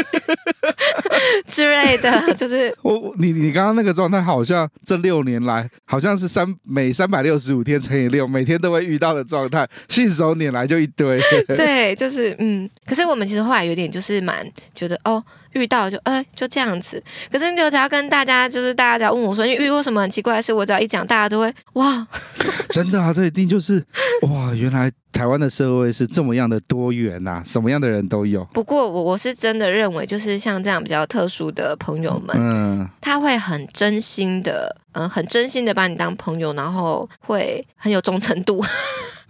[1.47, 11.19] 之类的，就是我你你刚刚那个状态，好像这六年来好像是三每三百六十五天乘以六，每天都会遇到的状态，信手拈来就一堆。
[11.57, 12.69] 对，就是嗯。
[12.85, 15.23] 可是我们其实后来有点就是蛮觉得哦，
[15.53, 17.01] 遇到就哎就这样子。
[17.31, 22.07] 可是你只要跟大家就是大家只要问我说你遇过什么很奇怪的事，我只要一讲，大家都会哇，
[22.69, 23.83] 真的啊，这一定就是
[24.23, 28.43] 哇，原来台湾的社会是这么样的多元呐、啊，什么样的人都有。
[28.53, 34.77] 不过我我是真的认为，就是像这样比较特殊的朋友们，嗯，他会很真心的。
[34.93, 38.61] 嗯，很真心的把你当朋友，然后会很有忠诚度，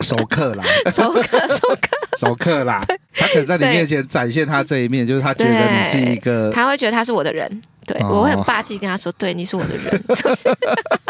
[0.02, 2.82] 熟客啦，熟客， 熟客，熟客啦。
[3.14, 7.62] 他可能在你面前展现他这一面，就是他觉得你是一个，他会觉得他是我的人。
[7.86, 10.50] 对，我会很霸气跟他说：“对，你是我的人， 就是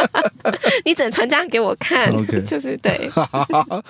[0.86, 2.12] 你只能传这样给我看，
[2.46, 3.10] 就是对。”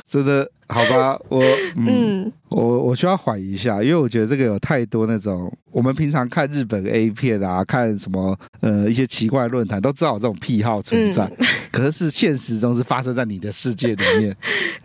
[0.07, 1.19] 真的好吧？
[1.29, 1.43] 我
[1.75, 11.29] 嗯，我我需要缓一下，因为我觉得这个有太多那种我们平常看日本 A 片啊，看什么呃一些奇怪论坛都知道有这种癖好存在，
[11.71, 14.35] 可是是现实中是发生在你的世界里面。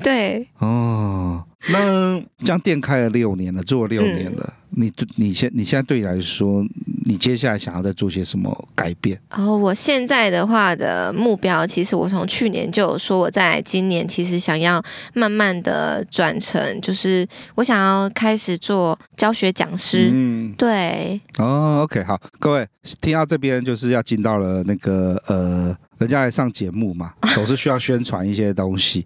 [0.03, 6.65] 对哦，那这样店开了六年了，做了六年了，你你现你现在对你来说？
[7.09, 9.17] 你接下来想要再做些什么改变？
[9.31, 14.83] 哦，我现在的话的目标，其实我从去年就有说，我在今年其实想要
[15.15, 20.11] 慢慢的转成，就是我想要开始做教学讲师。
[20.13, 21.21] 嗯，对。
[21.39, 22.67] 哦，OK，好，各位
[23.01, 25.77] 听到这边就是要进到了那个呃。
[25.99, 29.05] 人家来上节目嘛， 总是需要宣传一些东西，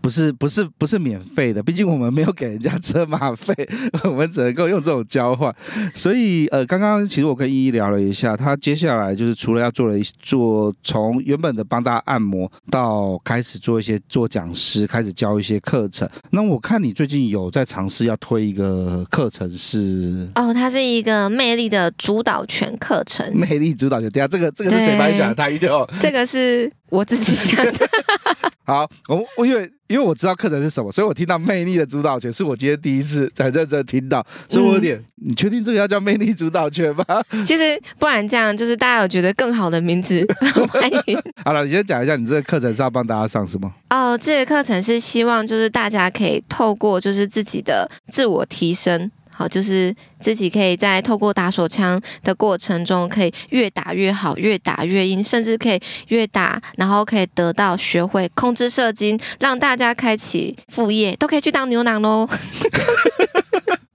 [0.00, 3.54] 不是不是不是免费的，毕竟我们没有给人家车马费，
[4.04, 5.54] 我们只能够用这种交换。
[5.94, 16.08] 所以呃，刚刚其实我跟依依聊了一下，他接下来就是除了要做了一做从原本的帮大家按摩，到开始做一些做讲师，开始教一些课程。
[16.30, 23.30] 那我看你最近有在尝试要推一个课程是哦，它是一个魅力的主导权课程。
[23.36, 25.34] 魅力主导权，等下这个这个是谁帮你讲的？
[25.34, 26.72] 他一定要这个是。
[26.92, 27.88] 我自己想的。
[28.66, 37.04] 好，我我因为因为我知道课程是什么，所以我听到魅力的主导权是我今天第一次很认真听到，所以我有点，嗯、你确定这个要叫魅力主导权吗？
[37.46, 40.22] 其实不然这样，就是大家有觉得更好的名字，
[40.68, 41.18] 欢迎。
[41.42, 43.72] 好了，你先讲一下你这个课程是要帮大家上什么？
[43.88, 49.10] 哦，这个课程是希望就是大家可以透过就是自己的自我提升。
[49.34, 62.28] 好，就是自己可以在透过打手枪的过程中，可以越打越好，越打越硬，甚至可以越打，然后可以得到学会控制射精，让大家开启副业，都可以去当牛郎喽。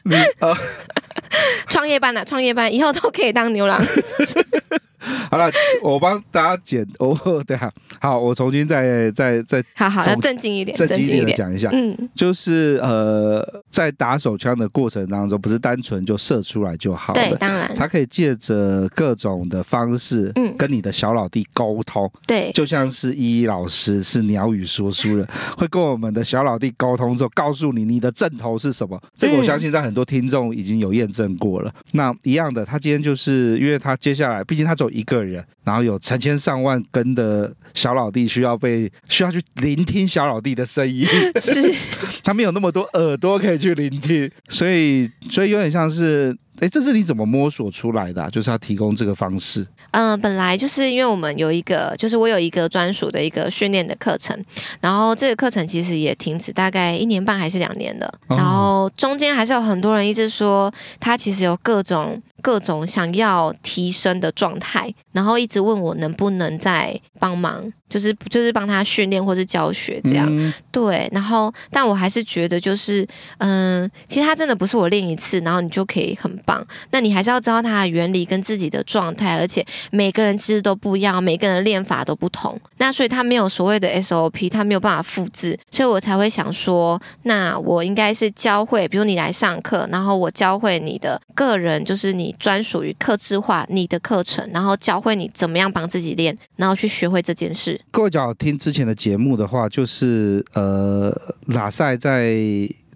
[1.67, 3.83] 创业班了，创业班以后都可以当牛郎。
[5.29, 25.27] 好了，我帮大家剪哦，对啊，好，我重新再再再，好好，要正经一点，正经一点的讲一下，嗯，就是呃，在打手枪的过程当中，不是单纯就射出来就好了，对，当然，他可以借着各种的方式，嗯，跟你的小老弟沟通，对，就像是依依老师是鸟语说书人，
[25.57, 31.73] 会跟我们的小老弟沟通之后，告诉你你的阵头是什么，这个我相信在很多听众已经有验证过了。
[31.91, 35.17] 那一样的，他今天就是因为他接下来，毕竟他走一个。
[35.27, 41.05] 人，然后有成千上万根的小老弟需要被需要去聆听小老弟的声音，
[41.41, 41.73] 是
[42.23, 46.37] 他没有那么多耳朵可以去聆听，所以所以有点像是。
[46.59, 48.29] 哎，这是你怎么摸索出来的啊？
[48.29, 49.61] 就是要提供这个方式。
[49.91, 54.37] 嗯、呃，本来就是因为我们有一个，就是我有一个专属的一个训练的课程，
[54.81, 62.21] 然后这个课程其实也停止大概一年半还是两年了，然后中间还是有很多人一直说他其实有各种。
[62.39, 70.27] 各种想要提升的状态，然后一直问我能不能再帮忙，就是就是帮他训练或是教学这样。
[70.29, 73.07] 嗯、对，然后但我还是觉得就是，
[73.39, 76.65] 嗯、呃，其实他真的不是我练一次，然后你就可以很棒。
[76.91, 82.59] 那你还是要知道它的原理跟自己的状态，而且每个人其实都不一样，每个人的练法都不同。
[82.77, 92.33] 那所以他没有所谓的 SOP，他没有办法复制，所以我才会想说，那我应该是教会，比如你来上课，然后我教会你的个人，就是你。
[92.39, 97.76] 专属于客制化你的课程，然后教会你怎么样帮自己练，然后去学会这件事。
[97.91, 101.11] 各位只要听之前的节目的话，就是呃，
[101.47, 102.35] 拉塞在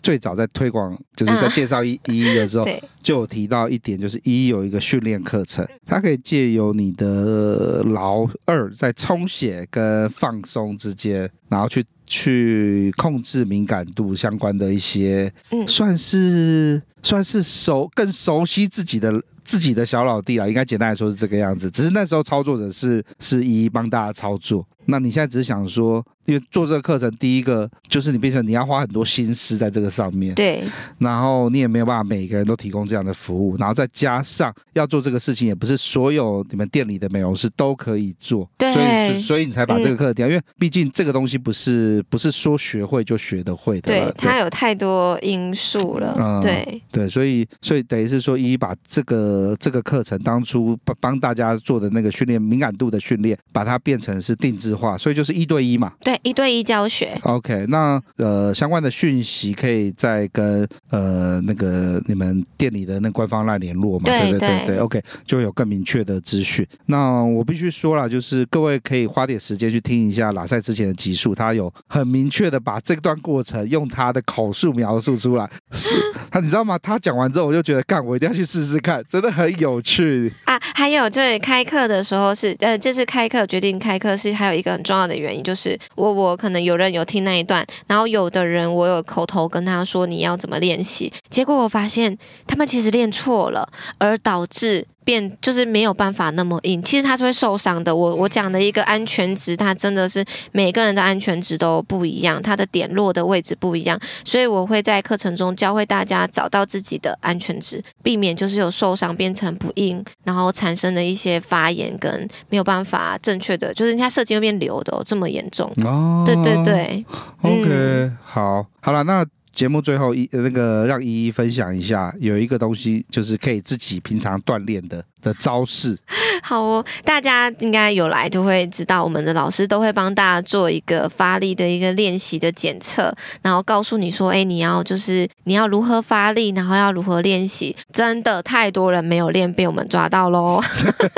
[0.01, 2.67] 最早在推广，就是在介绍 一一的时候，
[3.03, 19.21] 就有提到一点，就是一有一个训练课程，它可以借由你的劳二在充血跟放松之间，然后去去控制敏感度相关的一些，嗯，算是算是熟更熟悉自己的。
[19.43, 21.69] 自己的小老弟啊，应该简单来说是这个样子。
[21.69, 24.65] 只是那时候操作者是是一一帮大家操作。
[24.91, 30.61] 那你现在只是想说，因为做这个课程，第一个就是你变成你要花很多心思在这个上面，对。
[30.99, 38.71] 然后你也没有办法每个人都提供这样的服务，然后再加上要做这个事情，也不是所有你们店里的美容师都可以做，对。
[38.73, 57.17] 所以所以你才把这个课调，嗯、因为毕竟这个东西不是不是说学会就学得会的，对，它有太多因素了，嗯、对对，所以所以等于是说，一一把这个这个课程当初帮帮大家做的那个训练敏感度的训练，把它变成是定制化，所以就是一对一嘛，对，一对一教学。
[57.23, 66.65] OK，那呃相关的讯息可以再跟呃那个你们店里的那官方来联络嘛，对对对对，OK，就会有更明确的资讯。
[66.86, 75.49] 那我必须说了，就是各位可以花点时间去听一下拉塞之前的集数，他有很明确的把这段过程用他的口述描述出来。
[75.71, 75.95] 是
[76.29, 76.77] 他，你知道吗？
[76.79, 80.62] 他讲完之后，我就觉得干，我一定要去试试看，真的很有趣啊。
[80.74, 85.02] 还有就是开课的时候是呃，这次开课决定开课是还有一个很重要。
[85.08, 94.88] 的原因就是我我可能有人有听那一段，然后有的人我有口头跟他说你要怎么练习，结果我发现他们其实练错了，而导致。
[95.04, 97.95] 变就是没有办法那么硬，其实它是会受伤的。
[97.95, 115.72] 我我讲的一个安全值，它真的是每个人的安全值都不一样，它的点落的位置不一样，所以我会在课程中教会大家找到自己的安全值，避免就是有受伤变成不硬，然后产生的一些发炎跟没有办法正确的，就是人家射精会变流的哦，这么严重。
[115.84, 117.06] 哦，对对对
[117.41, 119.26] ，OK，嗯，好，好了，那。
[119.54, 125.97] 节目最后一那个让依依分享一下，有一个东西就是可以自己平常锻炼的的招式。
[126.43, 137.76] 好哦，大家应该有来就会知道，我们的老师都会帮大家做一个发力的一个练习的检测，然后告诉你说，哎，你要就是你要如何发力，然后要如何练习。
[137.91, 140.61] 真的太多人没有练，被我们抓到喽。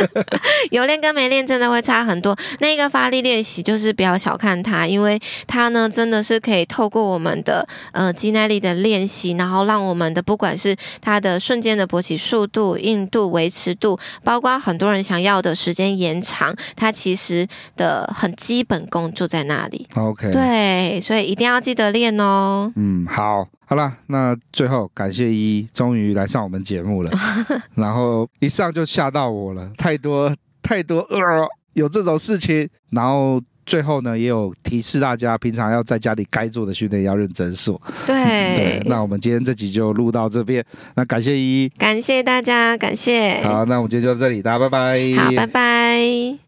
[0.72, 2.36] 有练跟没练真的会差很多。
[2.60, 8.14] 那个发力练习就是不要小看它，因为它呢真的是可以透过我们的呃。
[8.14, 13.93] 肌耐力的练习，然后让我们的不管是它的瞬间的勃起速度、硬度、维持度，
[14.24, 19.88] 包括很多人想要的时间延长，它其实的很基本功就在那里。
[19.96, 22.72] OK，对，所以一定要记得练哦。
[22.76, 27.12] 嗯，好，好了，那最后感谢一一终于来上我们节目了，
[27.76, 33.42] 然后一上就吓到我了，太多太多呃有这种事情，然后。
[33.66, 37.82] 最后呢，也有提示大家，平常要在家里该做的训练要认真做。
[38.06, 38.16] 对
[38.56, 40.64] 对，那我们今天这集就录到这边，
[40.96, 43.42] 那感谢依依，感谢大家，感谢。
[43.42, 45.00] 好，那我们今天就到这里，大家拜拜。
[45.18, 46.43] 好，拜拜。